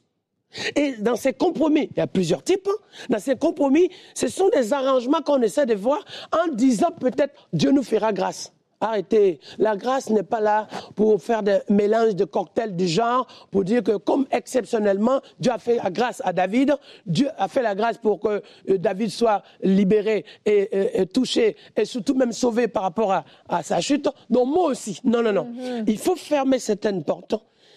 Et 0.74 0.94
dans 0.98 1.16
ces 1.16 1.32
compromis, 1.32 1.88
il 1.92 1.98
y 1.98 2.00
a 2.00 2.06
plusieurs 2.06 2.42
types. 2.42 2.68
Hein. 2.68 3.04
Dans 3.08 3.20
ces 3.20 3.36
compromis, 3.36 3.88
ce 4.14 4.28
sont 4.28 4.48
des 4.48 4.72
arrangements 4.72 5.22
qu'on 5.22 5.40
essaie 5.42 5.66
de 5.66 5.74
voir 5.74 6.04
en 6.32 6.52
disant 6.52 6.90
peut-être 6.98 7.48
Dieu 7.52 7.70
nous 7.70 7.84
fera 7.84 8.12
grâce. 8.12 8.52
Arrêtez. 8.80 9.40
La 9.58 9.76
grâce 9.76 10.08
n'est 10.10 10.22
pas 10.22 10.40
là 10.40 10.66
pour 10.94 11.20
faire 11.22 11.42
des 11.42 11.58
mélanges 11.68 12.14
de 12.14 12.24
cocktails 12.24 12.74
du 12.74 12.88
genre, 12.88 13.26
pour 13.50 13.64
dire 13.64 13.82
que 13.82 13.96
comme 13.96 14.26
exceptionnellement, 14.30 15.20
Dieu 15.38 15.52
a 15.52 15.58
fait 15.58 15.76
la 15.76 15.90
grâce 15.90 16.22
à 16.24 16.32
David, 16.32 16.76
Dieu 17.06 17.28
a 17.36 17.48
fait 17.48 17.62
la 17.62 17.74
grâce 17.74 17.98
pour 17.98 18.20
que 18.20 18.42
euh, 18.68 18.78
David 18.78 19.10
soit 19.10 19.42
libéré 19.62 20.24
et, 20.46 21.06
touché 21.12 21.56
et 21.76 21.84
surtout 21.84 22.14
même 22.14 22.32
sauvé 22.32 22.68
par 22.68 22.82
rapport 22.84 23.12
à, 23.12 23.62
sa 23.62 23.80
chute. 23.80 24.08
Donc 24.28 24.48
moi 24.48 24.68
aussi. 24.68 25.00
Non, 25.04 25.22
non, 25.22 25.32
non. 25.32 25.44
Mm-hmm. 25.44 25.84
Il 25.86 25.98
faut 25.98 26.16
fermer 26.16 26.58
certaines 26.58 27.04
portes 27.04 27.34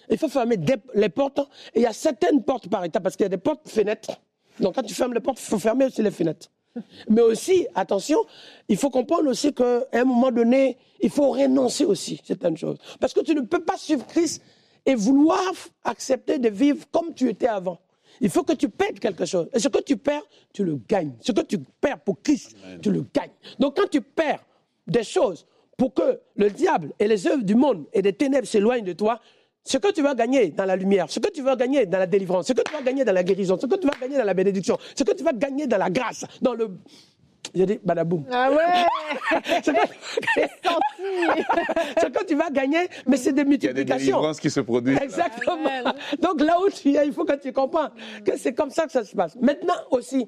il 0.09 0.17
faut 0.17 0.29
fermer 0.29 0.57
les 0.93 1.09
portes. 1.09 1.39
Et 1.73 1.79
il 1.79 1.83
y 1.83 1.85
a 1.85 1.93
certaines 1.93 2.43
portes 2.43 2.69
par 2.69 2.83
état, 2.85 2.99
parce 2.99 3.15
qu'il 3.15 3.23
y 3.23 3.27
a 3.27 3.29
des 3.29 3.37
portes 3.37 3.67
fenêtres. 3.67 4.11
Donc 4.59 4.75
quand 4.75 4.83
tu 4.83 4.93
fermes 4.93 5.13
les 5.13 5.19
portes, 5.19 5.39
il 5.39 5.45
faut 5.45 5.59
fermer 5.59 5.85
aussi 5.85 6.01
les 6.01 6.11
fenêtres. 6.11 6.49
Mais 7.09 7.21
aussi, 7.21 7.67
attention, 7.75 8.19
il 8.67 8.77
faut 8.77 8.89
comprendre 8.89 9.29
aussi 9.29 9.53
qu'à 9.53 9.83
un 9.93 10.03
moment 10.05 10.31
donné, 10.31 10.77
il 11.01 11.09
faut 11.09 11.31
renoncer 11.31 11.85
aussi 11.85 12.19
certaines 12.23 12.57
choses. 12.57 12.77
Parce 12.99 13.13
que 13.13 13.21
tu 13.21 13.35
ne 13.35 13.41
peux 13.41 13.63
pas 13.63 13.77
suivre 13.77 14.05
Christ 14.07 14.41
et 14.85 14.95
vouloir 14.95 15.53
accepter 15.83 16.39
de 16.39 16.49
vivre 16.49 16.85
comme 16.91 17.13
tu 17.13 17.29
étais 17.29 17.47
avant. 17.47 17.79
Il 18.21 18.29
faut 18.29 18.43
que 18.43 18.53
tu 18.53 18.69
perdes 18.69 18.99
quelque 18.99 19.25
chose. 19.25 19.49
Et 19.53 19.59
ce 19.59 19.67
que 19.67 19.81
tu 19.81 19.97
perds, 19.97 20.23
tu 20.53 20.63
le 20.63 20.75
gagnes. 20.87 21.13
Ce 21.21 21.31
que 21.31 21.41
tu 21.41 21.57
perds 21.57 21.99
pour 21.99 22.21
Christ, 22.21 22.55
tu 22.81 22.91
le 22.91 23.05
gagnes. 23.13 23.31
Donc 23.59 23.77
quand 23.77 23.89
tu 23.89 24.01
perds 24.01 24.45
des 24.87 25.03
choses 25.03 25.45
pour 25.77 25.93
que 25.93 26.19
le 26.35 26.49
diable 26.49 26.93
et 26.99 27.07
les 27.07 27.27
œuvres 27.27 27.43
du 27.43 27.55
monde 27.55 27.85
et 27.93 28.01
des 28.01 28.13
ténèbres 28.13 28.47
s'éloignent 28.47 28.85
de 28.85 28.93
toi, 28.93 29.19
ce 29.63 29.77
que 29.77 29.91
tu 29.91 30.01
vas 30.01 30.13
gagner 30.13 30.49
dans 30.49 30.65
la 30.65 30.75
lumière, 30.75 31.09
ce 31.09 31.19
que 31.19 31.31
tu 31.31 31.41
vas 31.41 31.55
gagner 31.55 31.85
dans 31.85 31.99
la 31.99 32.07
délivrance, 32.07 32.47
ce 32.47 32.53
que 32.53 32.61
tu 32.61 32.73
vas 32.73 32.81
gagner 32.81 33.05
dans 33.05 33.13
la 33.13 33.23
guérison, 33.23 33.57
ce 33.59 33.65
que 33.65 33.75
tu 33.75 33.87
vas 33.87 33.93
gagner 33.99 34.17
dans 34.17 34.25
la 34.25 34.33
bénédiction, 34.33 34.77
ce 34.95 35.03
que 35.03 35.13
tu 35.13 35.23
vas 35.23 35.33
gagner 35.33 35.67
dans 35.67 35.77
la 35.77 35.89
grâce, 35.89 36.25
dans 36.41 36.53
le... 36.53 36.69
J'ai 37.53 37.65
dit, 37.65 37.79
badaboum. 37.83 38.25
Ah 38.31 38.49
ouais 38.51 38.57
ce, 39.63 39.71
que... 42.07 42.25
tu 42.25 42.35
vas 42.35 42.49
gagner, 42.49 42.87
mais 43.05 43.17
c'est 43.17 43.33
des 43.33 43.43
multiplications. 43.43 43.75
Il 43.75 43.89
y 43.89 43.91
a 43.91 43.95
des 43.95 44.03
délivrances 44.05 44.39
qui 44.39 44.49
se 44.49 44.61
produisent. 44.61 44.99
Exactement. 45.01 45.93
Donc 46.19 46.41
là 46.41 46.57
où 46.59 46.69
tu 46.69 46.95
es, 46.95 47.05
il 47.05 47.13
faut 47.13 47.25
que 47.25 47.35
tu 47.35 47.51
comprennes 47.53 47.91
que 48.25 48.37
c'est 48.37 48.53
comme 48.53 48.69
ça 48.69 48.85
que 48.85 48.91
ça 48.91 49.03
se 49.03 49.15
passe. 49.15 49.35
Maintenant 49.35 49.75
aussi, 49.91 50.27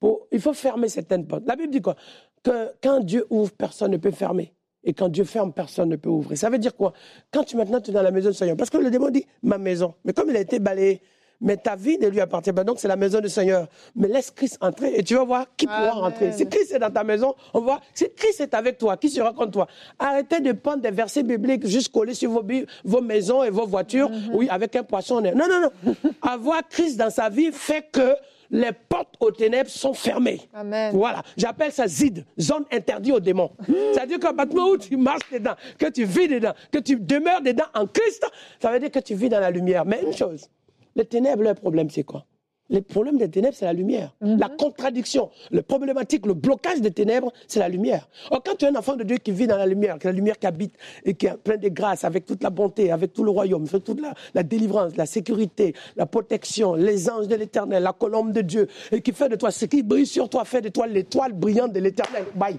pour... 0.00 0.26
il 0.32 0.40
faut 0.40 0.54
fermer 0.54 0.88
certaines 0.88 1.26
portes. 1.26 1.44
La 1.46 1.56
Bible 1.56 1.70
dit 1.72 1.82
quoi? 1.82 1.94
Que 2.42 2.72
quand 2.82 3.00
Dieu 3.00 3.26
ouvre, 3.30 3.52
personne 3.52 3.92
ne 3.92 3.98
peut 3.98 4.10
fermer. 4.10 4.55
Et 4.86 4.94
quand 4.94 5.08
Dieu 5.08 5.24
ferme, 5.24 5.52
personne 5.52 5.90
ne 5.90 5.96
peut 5.96 6.08
ouvrir. 6.08 6.38
Ça 6.38 6.48
veut 6.48 6.58
dire 6.58 6.74
quoi? 6.74 6.92
Quand 7.32 7.44
tu 7.44 7.56
maintenant 7.56 7.80
tu 7.80 7.90
es 7.90 7.92
dans 7.92 8.02
la 8.02 8.12
maison 8.12 8.30
du 8.30 8.36
Seigneur, 8.36 8.56
parce 8.56 8.70
que 8.70 8.78
le 8.78 8.90
démon 8.90 9.10
dit 9.10 9.26
ma 9.42 9.58
maison, 9.58 9.94
mais 10.04 10.12
comme 10.12 10.30
il 10.30 10.36
a 10.36 10.40
été 10.40 10.58
balayé, 10.60 11.02
mais 11.40 11.56
ta 11.56 11.76
vie 11.76 11.98
ne 11.98 12.08
lui 12.08 12.20
appartient 12.20 12.52
pas. 12.52 12.64
Donc, 12.64 12.78
c'est 12.78 12.88
la 12.88 12.96
maison 12.96 13.20
du 13.20 13.28
Seigneur. 13.28 13.68
Mais 13.94 14.08
laisse 14.08 14.30
Christ 14.30 14.58
entrer 14.60 14.94
et 14.96 15.02
tu 15.02 15.14
vas 15.16 15.24
voir 15.24 15.46
qui 15.56 15.66
pourra 15.66 15.90
Amen. 15.90 15.92
rentrer. 15.92 16.32
Si 16.32 16.48
Christ 16.48 16.72
est 16.72 16.78
dans 16.78 16.90
ta 16.90 17.04
maison, 17.04 17.34
on 17.52 17.60
va, 17.60 17.80
si 17.94 18.06
Christ 18.16 18.40
est 18.40 18.54
avec 18.54 18.78
toi, 18.78 18.96
qui 18.96 19.10
sera 19.10 19.32
contre 19.32 19.50
toi? 19.50 19.66
Arrêtez 19.98 20.40
de 20.40 20.52
prendre 20.52 20.82
des 20.82 20.90
versets 20.90 21.22
bibliques 21.22 21.66
juste 21.66 21.92
collés 21.92 22.14
sur 22.14 22.30
vos, 22.30 23.00
maisons 23.02 23.42
et 23.44 23.50
vos 23.50 23.66
voitures, 23.66 24.10
oui, 24.32 24.48
avec 24.48 24.76
un 24.76 24.82
poisson. 24.82 25.20
Non, 25.20 25.32
non, 25.34 25.70
non. 25.84 25.94
Avoir 26.22 26.66
Christ 26.68 26.96
dans 26.96 27.10
sa 27.10 27.28
vie 27.28 27.50
fait 27.52 27.86
que 27.92 28.14
les 28.50 28.72
portes 28.72 29.14
aux 29.20 29.30
ténèbres 29.30 29.70
sont 29.70 29.94
fermées. 29.94 30.40
Amen. 30.54 30.92
Voilà, 30.94 31.22
j'appelle 31.36 31.72
ça 31.72 31.86
zid, 31.86 32.24
zone 32.38 32.64
interdite 32.72 33.12
aux 33.12 33.20
démons. 33.20 33.50
C'est-à-dire 33.66 34.18
qu'à 34.18 34.32
partir 34.32 34.66
où 34.66 34.76
tu 34.76 34.96
marches 34.96 35.30
dedans, 35.32 35.54
que 35.78 35.86
tu 35.90 36.04
vis 36.04 36.28
dedans, 36.28 36.52
que 36.70 36.78
tu 36.78 36.96
demeures 36.96 37.42
dedans 37.42 37.66
en 37.74 37.86
Christ, 37.86 38.26
ça 38.60 38.70
veut 38.70 38.80
dire 38.80 38.90
que 38.90 39.00
tu 39.00 39.14
vis 39.14 39.28
dans 39.28 39.40
la 39.40 39.50
lumière. 39.50 39.84
Mais 39.84 40.02
une 40.02 40.12
chose, 40.12 40.48
les 40.94 41.04
ténèbres, 41.04 41.42
leur 41.42 41.54
problème, 41.54 41.90
c'est 41.90 42.04
quoi? 42.04 42.24
Le 42.68 42.80
problème 42.80 43.16
des 43.16 43.28
ténèbres, 43.30 43.54
c'est 43.56 43.64
la 43.64 43.72
lumière. 43.72 44.14
La 44.20 44.48
contradiction, 44.48 45.30
le 45.52 45.62
problématique, 45.62 46.26
le 46.26 46.34
blocage 46.34 46.80
des 46.80 46.90
ténèbres, 46.90 47.32
c'est 47.46 47.60
la 47.60 47.68
lumière. 47.68 48.08
Or, 48.30 48.42
quand 48.44 48.56
tu 48.56 48.64
es 48.64 48.68
un 48.68 48.74
enfant 48.74 48.96
de 48.96 49.04
Dieu 49.04 49.18
qui 49.18 49.30
vit 49.30 49.46
dans 49.46 49.56
la 49.56 49.66
lumière, 49.66 49.98
que 49.98 50.08
la 50.08 50.12
lumière 50.12 50.36
qui 50.38 50.46
habite 50.46 50.74
et 51.04 51.14
qui 51.14 51.26
est 51.26 51.36
plein 51.36 51.56
de 51.56 51.68
grâce, 51.68 52.02
avec 52.04 52.26
toute 52.26 52.42
la 52.42 52.50
bonté, 52.50 52.90
avec 52.90 53.12
tout 53.12 53.22
le 53.22 53.30
royaume, 53.30 53.66
avec 53.68 53.84
toute 53.84 54.00
la, 54.00 54.14
la 54.34 54.42
délivrance, 54.42 54.96
la 54.96 55.06
sécurité, 55.06 55.74
la 55.94 56.06
protection, 56.06 56.74
les 56.74 57.08
anges 57.08 57.28
de 57.28 57.36
l'éternel, 57.36 57.84
la 57.84 57.92
colombe 57.92 58.32
de 58.32 58.40
Dieu, 58.40 58.66
et 58.90 59.00
qui 59.00 59.12
fait 59.12 59.28
de 59.28 59.36
toi 59.36 59.52
ce 59.52 59.66
qui 59.66 59.84
brille 59.84 60.06
sur 60.06 60.28
toi, 60.28 60.44
fait 60.44 60.60
de 60.60 60.68
toi 60.68 60.88
l'étoile 60.88 61.34
brillante 61.34 61.72
de 61.72 61.80
l'éternel. 61.80 62.24
Bye. 62.34 62.58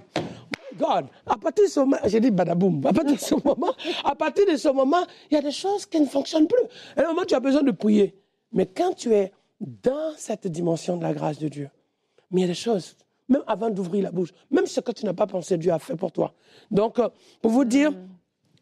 God, 0.77 1.07
à 1.25 1.37
partir 1.37 1.65
de 1.65 1.69
ce 1.69 1.79
moment, 1.79 1.97
j'ai 2.05 2.19
dit 2.19 2.31
badaboum, 2.31 2.85
à 2.85 2.93
partir 2.93 3.15
de 3.15 3.19
ce 3.19 3.35
moment, 3.43 3.73
à 4.05 4.15
partir 4.15 4.45
de 4.45 4.55
ce 4.55 4.69
moment, 4.69 5.03
il 5.29 5.35
y 5.35 5.37
a 5.37 5.41
des 5.41 5.51
choses 5.51 5.85
qui 5.85 5.99
ne 5.99 6.05
fonctionnent 6.05 6.47
plus. 6.47 6.63
Et 6.95 7.01
à 7.01 7.05
un 7.05 7.07
moment, 7.09 7.25
tu 7.25 7.33
as 7.33 7.39
besoin 7.39 7.63
de 7.63 7.71
prier. 7.71 8.15
Mais 8.53 8.67
quand 8.67 8.93
tu 8.93 9.13
es 9.13 9.31
dans 9.59 10.13
cette 10.17 10.47
dimension 10.47 10.97
de 10.97 11.03
la 11.03 11.13
grâce 11.13 11.39
de 11.39 11.47
Dieu, 11.47 11.69
mais 12.31 12.41
il 12.41 12.43
y 12.43 12.45
a 12.45 12.47
des 12.47 12.53
choses, 12.53 12.95
même 13.29 13.43
avant 13.47 13.69
d'ouvrir 13.69 14.03
la 14.03 14.11
bouche, 14.11 14.33
même 14.51 14.65
ce 14.65 14.79
que 14.79 14.91
tu 14.91 15.05
n'as 15.05 15.13
pas 15.13 15.27
pensé, 15.27 15.57
Dieu 15.57 15.71
a 15.71 15.79
fait 15.79 15.95
pour 15.95 16.11
toi. 16.11 16.33
Donc, 16.71 16.99
euh, 16.99 17.09
pour 17.41 17.51
vous 17.51 17.65
dire 17.65 17.93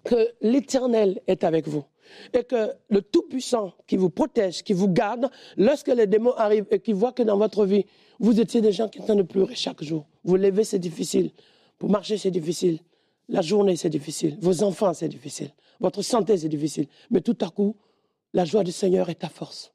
que 0.04 0.34
l'Éternel 0.42 1.22
est 1.28 1.44
avec 1.44 1.68
vous 1.68 1.84
et 2.34 2.44
que 2.44 2.72
le 2.90 3.02
Tout-Puissant 3.02 3.74
qui 3.88 3.98
vous 3.98 4.10
protège, 4.10 4.64
qui 4.64 4.74
vous 4.74 4.88
garde, 4.88 5.30
lorsque 5.58 5.88
les 5.88 6.08
démons 6.08 6.34
arrivent 6.36 6.68
et 6.72 6.80
qui 6.80 6.94
voient 6.94 7.12
que 7.12 7.24
dans 7.24 7.38
votre 7.38 7.66
vie, 7.66 7.86
vous 8.20 8.40
étiez 8.40 8.62
des 8.62 8.72
gens 8.72 8.88
qui 8.88 9.00
train 9.00 9.16
de 9.16 9.24
pleurer 9.24 9.56
chaque 9.56 9.84
jour. 9.84 10.08
Vous 10.24 10.36
levez, 10.36 10.64
c'est 10.64 10.80
difficile. 10.80 11.32
Pour 11.78 11.90
marcher, 11.90 12.18
c'est 12.18 12.32
difficile. 12.32 12.80
La 13.28 13.42
journée, 13.42 13.76
c'est 13.76 13.90
difficile. 13.90 14.38
Vos 14.40 14.64
enfants, 14.64 14.94
c'est 14.94 15.10
difficile. 15.10 15.52
Votre 15.80 16.02
santé, 16.04 16.38
c'est 16.38 16.50
difficile. 16.50 16.88
Mais 17.10 17.22
tout 17.22 17.38
à 17.42 17.50
coup, 17.50 17.76
la 18.34 18.46
joie 18.46 18.64
du 18.64 18.72
Seigneur 18.72 19.10
est 19.10 19.16
ta 19.16 19.30
force. 19.30 19.75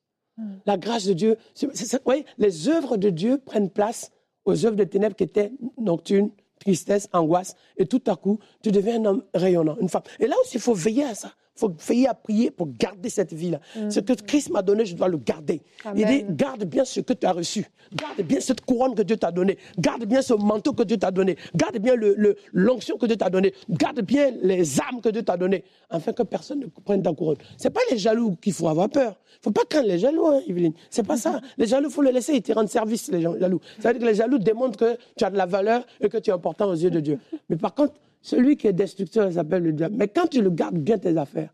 La 0.66 0.76
grâce 0.76 1.06
de 1.06 1.12
Dieu. 1.12 1.36
vous 1.62 1.68
voyez, 2.04 2.24
les 2.38 2.68
œuvres 2.68 2.96
de 2.96 3.10
Dieu 3.10 3.38
prennent 3.38 3.70
place 3.70 4.10
aux 4.44 4.66
œuvres 4.66 4.76
de 4.76 4.84
ténèbres 4.84 5.16
qui 5.16 5.24
étaient 5.24 5.52
nocturnes, 5.78 6.30
tristesse, 6.58 7.08
angoisse. 7.12 7.54
Et 7.76 7.86
tout 7.86 8.02
à 8.06 8.16
coup, 8.16 8.38
tu 8.62 8.70
deviens 8.70 9.00
un 9.00 9.04
homme 9.04 9.24
rayonnant, 9.34 9.76
une 9.80 9.88
femme. 9.88 10.02
Et 10.18 10.26
là 10.26 10.36
aussi, 10.42 10.56
il 10.56 10.60
faut 10.60 10.74
veiller 10.74 11.04
à 11.04 11.14
ça. 11.14 11.32
Il 11.62 11.66
faut 11.68 11.74
veiller 11.86 12.08
à 12.08 12.14
prier 12.14 12.50
pour 12.50 12.68
garder 12.78 13.10
cette 13.10 13.34
vie-là. 13.34 13.60
Ce 13.90 14.00
que 14.00 14.14
Christ 14.14 14.48
m'a 14.50 14.62
donné, 14.62 14.86
je 14.86 14.96
dois 14.96 15.08
le 15.08 15.18
garder. 15.18 15.60
Il 15.94 16.06
dit, 16.06 16.24
garde 16.30 16.64
bien 16.64 16.86
ce 16.86 17.00
que 17.00 17.12
tu 17.12 17.26
as 17.26 17.32
reçu. 17.32 17.66
Garde 17.94 18.22
bien 18.22 18.40
cette 18.40 18.62
couronne 18.62 18.94
que 18.94 19.02
Dieu 19.02 19.18
t'a 19.18 19.30
donnée. 19.30 19.58
Garde 19.78 20.04
bien 20.06 20.22
ce 20.22 20.32
manteau 20.32 20.72
que 20.72 20.84
Dieu 20.84 20.96
t'a 20.96 21.10
donné. 21.10 21.36
Garde 21.54 21.76
bien 21.78 21.96
le- 21.96 22.14
le- 22.16 22.36
l'onction 22.54 22.96
que 22.96 23.04
Dieu 23.04 23.16
t'a 23.16 23.28
donnée. 23.28 23.52
Garde 23.68 24.00
bien 24.00 24.30
les 24.42 24.80
armes 24.80 25.02
que 25.02 25.10
Dieu 25.10 25.22
t'a 25.22 25.36
données. 25.36 25.64
Afin 25.90 26.12
que 26.14 26.22
personne 26.22 26.60
ne 26.60 26.66
prenne 26.66 27.02
ta 27.02 27.12
couronne. 27.12 27.36
Ce 27.58 27.64
n'est 27.64 27.70
pas 27.74 27.80
les 27.90 27.98
jaloux 27.98 28.36
qu'il 28.40 28.54
faut 28.54 28.68
avoir 28.68 28.88
peur. 28.88 29.20
Il 29.28 29.38
ne 29.40 29.42
faut 29.44 29.50
pas 29.50 29.64
craindre 29.68 29.88
les 29.88 29.98
jaloux, 29.98 30.28
hein, 30.28 30.40
Yveline. 30.46 30.72
C'est 30.88 31.06
pas 31.06 31.16
ça. 31.18 31.40
Les 31.58 31.66
jaloux, 31.66 31.88
il 31.90 31.92
faut 31.92 32.02
les 32.02 32.12
laisser. 32.12 32.34
Ils 32.36 32.42
te 32.42 32.52
rendent 32.52 32.68
service, 32.68 33.10
les 33.10 33.20
jaloux. 33.20 33.60
Ça 33.80 33.88
veut 33.92 33.98
dire 33.98 34.06
que 34.06 34.10
les 34.10 34.16
jaloux 34.16 34.38
démontrent 34.38 34.78
que 34.78 34.96
tu 35.16 35.24
as 35.24 35.30
de 35.30 35.36
la 35.36 35.46
valeur 35.46 35.84
et 36.00 36.08
que 36.08 36.16
tu 36.18 36.30
es 36.30 36.32
important 36.32 36.68
aux 36.70 36.74
yeux 36.74 36.90
de 36.90 37.00
Dieu. 37.00 37.18
Mais 37.50 37.56
par 37.56 37.74
contre, 37.74 37.94
celui 38.20 38.56
qui 38.56 38.66
est 38.66 38.72
destructeur, 38.72 39.26
il 39.28 39.34
s'appelle 39.34 39.62
le 39.62 39.72
diable. 39.72 39.96
Mais 39.96 40.08
quand 40.08 40.26
tu 40.28 40.42
le 40.42 40.50
gardes 40.50 40.78
bien 40.78 40.98
tes 40.98 41.16
affaires, 41.16 41.50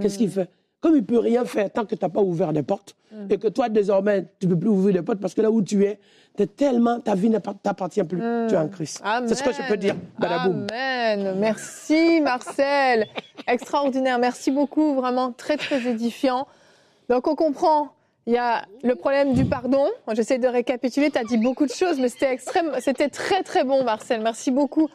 Qu'est-ce 0.00 0.18
qu'il 0.18 0.30
fait? 0.30 0.48
Comme 0.80 0.96
il 0.96 1.00
ne 1.00 1.06
peut 1.06 1.18
rien 1.18 1.44
faire 1.44 1.70
tant 1.70 1.84
que 1.84 1.94
tu 1.94 2.04
n'as 2.04 2.10
pas 2.10 2.20
ouvert 2.20 2.52
des 2.52 2.62
portes, 2.62 2.94
et 3.30 3.38
que 3.38 3.48
toi, 3.48 3.68
désormais, 3.68 4.26
tu 4.40 4.46
ne 4.46 4.54
peux 4.54 4.60
plus 4.60 4.68
ouvrir 4.68 4.94
des 4.94 5.02
portes 5.02 5.20
parce 5.20 5.34
que 5.34 5.40
là 5.40 5.50
où 5.50 5.62
tu 5.62 5.84
es, 5.84 6.00
t'es 6.36 6.46
tellement, 6.46 6.98
ta 7.00 7.14
vie 7.14 7.30
ne 7.30 7.38
t'appartient 7.38 8.02
plus. 8.02 8.18
Tu 8.48 8.54
es 8.54 8.56
en 8.56 8.68
Christ. 8.68 9.02
C'est 9.26 9.34
ce 9.34 9.42
que 9.42 9.52
je 9.52 9.68
peux 9.68 9.76
dire. 9.76 9.94
Badaboum. 10.18 10.66
Amen. 10.72 11.38
Merci 11.38 12.20
Marcel. 12.20 13.06
Extraordinaire. 13.46 14.18
Merci 14.18 14.50
beaucoup. 14.50 14.94
Vraiment 14.94 15.32
très 15.32 15.56
très 15.56 15.86
édifiant. 15.86 16.48
Donc 17.08 17.28
on 17.28 17.36
comprend. 17.36 17.90
Il 18.26 18.32
y 18.32 18.38
a 18.38 18.64
le 18.82 18.94
problème 18.94 19.34
du 19.34 19.44
pardon. 19.44 19.86
J'essaie 20.12 20.38
de 20.38 20.48
récapituler. 20.48 21.10
Tu 21.10 21.18
as 21.18 21.24
dit 21.24 21.38
beaucoup 21.38 21.66
de 21.66 21.72
choses, 21.72 22.00
mais 22.00 22.08
c'était 22.08 22.32
extrême. 22.32 22.72
C'était 22.80 23.10
très 23.10 23.42
très 23.42 23.64
bon, 23.64 23.84
Marcel. 23.84 24.22
Merci 24.22 24.50
beaucoup. 24.50 24.88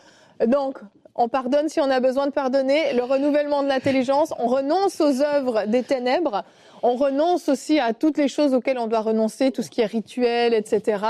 Donc 0.46 0.80
on 1.16 1.28
pardonne 1.28 1.68
si 1.68 1.82
on 1.82 1.90
a 1.90 2.00
besoin 2.00 2.28
de 2.28 2.32
pardonner. 2.32 2.94
Le 2.94 3.04
renouvellement 3.04 3.62
de 3.62 3.68
l'intelligence. 3.68 4.34
On 4.40 4.48
renonce 4.48 5.02
aux 5.02 5.22
œuvres 5.22 5.66
des 5.68 5.84
ténèbres. 5.84 6.44
On 6.82 6.96
renonce 6.96 7.50
aussi 7.50 7.78
à 7.78 7.94
toutes 7.94 8.18
les 8.18 8.30
choses 8.30 8.54
auxquelles 8.54 8.78
on 8.78 8.88
doit 8.88 9.02
renoncer, 9.02 9.52
tout 9.52 9.62
ce 9.62 9.70
qui 9.70 9.82
est 9.82 9.86
rituel, 9.86 10.54
etc. 10.54 11.04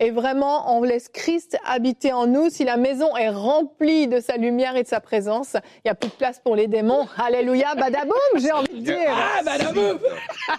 Et 0.00 0.10
vraiment, 0.10 0.76
on 0.76 0.82
laisse 0.82 1.08
Christ 1.08 1.56
habiter 1.64 2.12
en 2.12 2.26
nous. 2.26 2.50
Si 2.50 2.64
la 2.64 2.76
maison 2.76 3.16
est 3.16 3.28
remplie 3.30 4.08
de 4.08 4.20
sa 4.20 4.36
lumière 4.36 4.76
et 4.76 4.82
de 4.82 4.88
sa 4.88 5.00
présence, 5.00 5.54
il 5.78 5.86
n'y 5.86 5.90
a 5.90 5.94
plus 5.94 6.08
de 6.10 6.14
place 6.14 6.40
pour 6.42 6.56
les 6.56 6.66
démons. 6.66 7.06
Alléluia, 7.16 7.74
badaboum, 7.74 8.14
j'ai 8.36 8.52
envie 8.52 8.80
de 8.80 8.84
dire. 8.84 8.96
Ah, 9.10 9.42
badaboum 9.44 9.98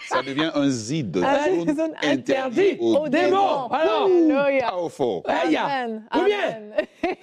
Ça 0.10 0.22
devient 0.22 0.52
un 0.54 0.70
zid, 0.70 1.22
Ah, 1.26 1.46
zone 1.50 1.76
zone 1.76 1.94
interdite 2.04 2.78
aux 2.80 2.96
Aux 2.98 3.08
démons. 3.10 3.28
démons. 3.28 3.68
Alors, 3.72 4.06
Alléluia. 4.06 4.70
Powerful. 4.72 5.22
Amen. 5.26 6.04
Ou 6.16 6.24
bien 6.24 6.38
Amen. 6.48 6.74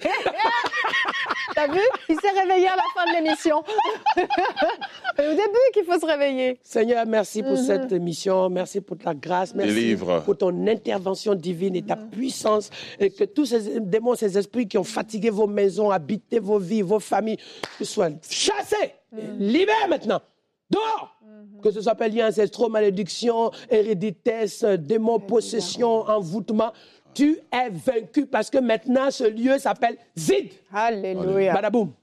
T'as 1.55 1.67
vu? 1.67 1.79
Il 2.09 2.15
s'est 2.19 2.29
réveillé 2.39 2.67
à 2.67 2.75
la 2.75 2.83
fin 2.95 3.05
de 3.11 3.23
l'émission. 3.23 3.63
C'est 4.15 5.27
au 5.27 5.31
début 5.31 5.71
qu'il 5.73 5.83
faut 5.85 5.99
se 5.99 6.05
réveiller. 6.05 6.59
Seigneur, 6.63 7.05
merci 7.05 7.43
pour 7.43 7.57
cette 7.57 7.91
émission, 7.91 8.49
merci 8.49 8.81
pour 8.81 8.97
ta 8.97 9.13
grâce, 9.13 9.53
merci 9.53 9.95
pour 10.25 10.37
ton 10.37 10.67
intervention 10.67 11.35
divine 11.35 11.75
et 11.75 11.81
ta 11.83 11.97
puissance, 12.11 12.69
et 12.99 13.09
que 13.09 13.23
tous 13.23 13.45
ces 13.45 13.79
démons, 13.79 14.15
ces 14.15 14.37
esprits 14.37 14.67
qui 14.67 14.77
ont 14.77 14.83
fatigué 14.83 15.29
vos 15.29 15.47
maisons, 15.47 15.91
habité 15.91 16.39
vos 16.39 16.59
vies, 16.59 16.81
vos 16.81 16.99
familles, 16.99 17.37
que 17.77 17.85
soient 17.85 18.09
chassés, 18.29 18.93
libérés 19.39 19.87
maintenant, 19.89 20.21
dehors. 20.69 21.19
Que 21.61 21.71
ce 21.71 21.81
soit 21.81 22.07
lié 22.09 22.21
ancestraux, 22.21 22.67
malédiction, 22.67 23.49
héréditesse, 23.69 24.65
démons, 24.65 25.19
possession, 25.19 26.01
envoûtement. 26.09 26.73
Tu 27.13 27.39
es 27.51 27.69
vaincu 27.69 28.25
parce 28.25 28.49
que 28.49 28.57
maintenant 28.57 29.09
ce 29.11 29.23
lieu 29.23 29.57
s'appelle 29.59 29.97
Zid. 30.17 30.49
Alléluia. 30.73 31.53
Badaboum. 31.53 31.93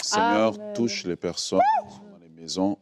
Seigneur, 0.00 0.54
Amen. 0.54 0.72
touche 0.74 1.04
les 1.04 1.16
personnes 1.16 1.60
qui 1.88 1.94
sont 1.94 2.02
dans 2.02 2.18
les 2.22 2.28
maisons. 2.40 2.78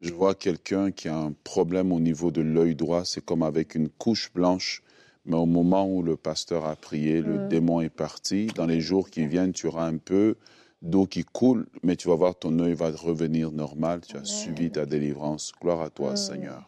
Je 0.00 0.12
vois 0.12 0.34
quelqu'un 0.34 0.90
qui 0.90 1.08
a 1.08 1.16
un 1.16 1.32
problème 1.44 1.92
au 1.92 2.00
niveau 2.00 2.30
de 2.30 2.42
l'œil 2.42 2.74
droit. 2.74 3.04
C'est 3.04 3.24
comme 3.24 3.42
avec 3.42 3.74
une 3.74 3.88
couche 3.88 4.30
blanche. 4.32 4.82
Mais 5.28 5.36
au 5.36 5.44
moment 5.46 5.86
où 5.86 6.02
le 6.02 6.16
pasteur 6.16 6.64
a 6.64 6.74
prié, 6.74 7.20
le 7.20 7.48
démon 7.48 7.82
est 7.82 7.90
parti. 7.90 8.46
Dans 8.56 8.64
les 8.64 8.80
jours 8.80 9.10
qui 9.10 9.26
viennent, 9.26 9.52
tu 9.52 9.66
auras 9.66 9.86
un 9.86 9.98
peu 9.98 10.36
d'eau 10.80 11.04
qui 11.06 11.22
coule, 11.22 11.66
mais 11.82 11.96
tu 11.96 12.08
vas 12.08 12.14
voir 12.14 12.34
ton 12.34 12.58
œil 12.60 12.72
va 12.72 12.90
revenir 12.90 13.52
normal. 13.52 14.00
Tu 14.08 14.16
as 14.16 14.24
subi 14.24 14.70
ta 14.70 14.86
délivrance. 14.86 15.52
Gloire 15.60 15.82
à 15.82 15.90
toi, 15.90 16.16
Seigneur. 16.16 16.62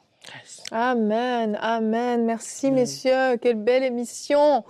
Amen, 0.71 1.59
amen. 1.61 2.27
Merci, 2.27 2.71
messieurs. 2.71 3.39
Quelle 3.41 3.63
belle 3.63 3.83
émission. 3.83 4.63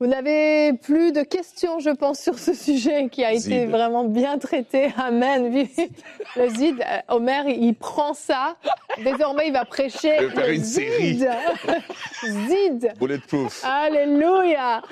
Vous 0.00 0.06
n'avez 0.06 0.74
plus 0.74 1.10
de 1.10 1.22
questions, 1.22 1.80
je 1.80 1.90
pense, 1.90 2.20
sur 2.20 2.38
ce 2.38 2.54
sujet 2.54 3.08
qui 3.08 3.24
a 3.24 3.32
été 3.32 3.62
Zid. 3.62 3.68
vraiment 3.70 4.04
bien 4.04 4.38
traité. 4.38 4.92
Amen. 4.96 5.52
Le 6.36 6.48
Zid, 6.50 6.80
euh, 6.80 7.14
Omer, 7.16 7.48
il 7.48 7.74
prend 7.74 8.14
ça. 8.14 8.56
Désormais, 9.02 9.48
il 9.48 9.52
va 9.52 9.64
prêcher. 9.64 10.16
Je 10.20 10.24
vais 10.26 10.30
faire 10.30 10.46
le 10.46 10.54
une 10.54 10.64
série. 10.64 11.14
Zid. 11.14 11.30
Zid. 12.48 12.92
Bulletproof. 13.00 13.64
Alléluia. 13.64 14.82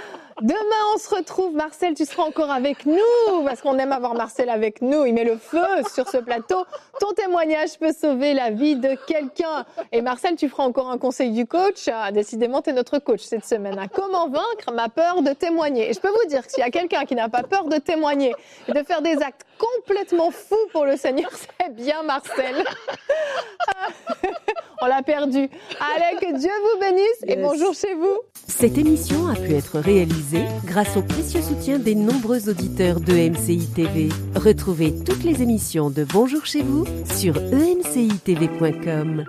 Demain, 0.42 0.82
on 0.94 0.98
se 0.98 1.14
retrouve. 1.14 1.54
Marcel, 1.54 1.94
tu 1.94 2.04
seras 2.04 2.24
encore 2.24 2.50
avec 2.50 2.84
nous 2.84 3.42
parce 3.46 3.62
qu'on 3.62 3.78
aime 3.78 3.92
avoir 3.92 4.14
Marcel 4.14 4.50
avec 4.50 4.82
nous. 4.82 5.06
Il 5.06 5.14
met 5.14 5.24
le 5.24 5.38
feu 5.38 5.64
sur 5.94 6.06
ce 6.08 6.18
plateau. 6.18 6.64
Ton 7.00 7.12
témoignage 7.14 7.78
peut 7.78 7.92
sauver 7.98 8.34
la 8.34 8.50
vie 8.50 8.76
de 8.76 8.96
quelqu'un. 9.06 9.64
Et 9.92 10.02
Marcel, 10.02 10.36
tu 10.36 10.50
feras 10.50 10.64
encore 10.64 10.90
un 10.90 10.98
conseil 10.98 11.30
du 11.30 11.46
coach. 11.46 11.88
Ah, 11.90 12.12
décidément, 12.12 12.60
tu 12.60 12.68
es 12.68 12.72
notre 12.74 12.98
coach 12.98 13.22
cette 13.22 13.46
semaine. 13.46 13.78
hein. 13.78 13.86
Comment 13.92 14.28
vaincre 14.28 14.72
ma 14.74 14.90
peur 14.90 15.22
de 15.22 15.32
témoigner? 15.32 15.88
Et 15.88 15.94
je 15.94 16.00
peux 16.00 16.10
vous 16.10 16.28
dire 16.28 16.44
que 16.46 16.52
s'il 16.52 16.60
y 16.62 16.66
a 16.66 16.70
quelqu'un 16.70 17.06
qui 17.06 17.14
n'a 17.14 17.30
pas 17.30 17.42
peur 17.42 17.64
de 17.64 17.78
témoigner 17.78 18.34
et 18.68 18.72
de 18.72 18.82
faire 18.82 19.00
des 19.00 19.16
actes 19.22 19.46
complètement 19.58 20.30
fous 20.30 20.56
pour 20.72 20.84
le 20.84 20.98
Seigneur, 20.98 21.30
c'est 21.60 21.74
bien 21.74 22.02
Marcel. 22.02 22.62
on 24.82 24.86
l'a 24.86 25.02
perdu. 25.02 25.48
Allez, 25.80 26.18
que 26.20 26.38
Dieu 26.38 26.50
vous 26.74 26.80
bénisse 26.80 27.22
et 27.26 27.36
Yes. 27.36 27.40
bonjour 27.40 27.74
chez 27.74 27.94
vous. 27.94 28.18
Cette 28.48 28.78
émission 28.78 29.26
a 29.28 29.34
pu 29.34 29.54
être 29.54 29.78
réalisée 29.78 30.25
grâce 30.64 30.96
au 30.96 31.02
précieux 31.02 31.42
soutien 31.42 31.78
des 31.78 31.94
nombreux 31.94 32.48
auditeurs 32.48 33.00
de 33.00 33.12
MCI 33.12 33.66
TV. 33.68 34.08
Retrouvez 34.34 34.94
toutes 35.04 35.24
les 35.24 35.42
émissions 35.42 35.90
de 35.90 36.04
Bonjour 36.04 36.44
chez 36.46 36.62
vous 36.62 36.84
sur 37.04 37.36
emcitv.com. 37.52 39.24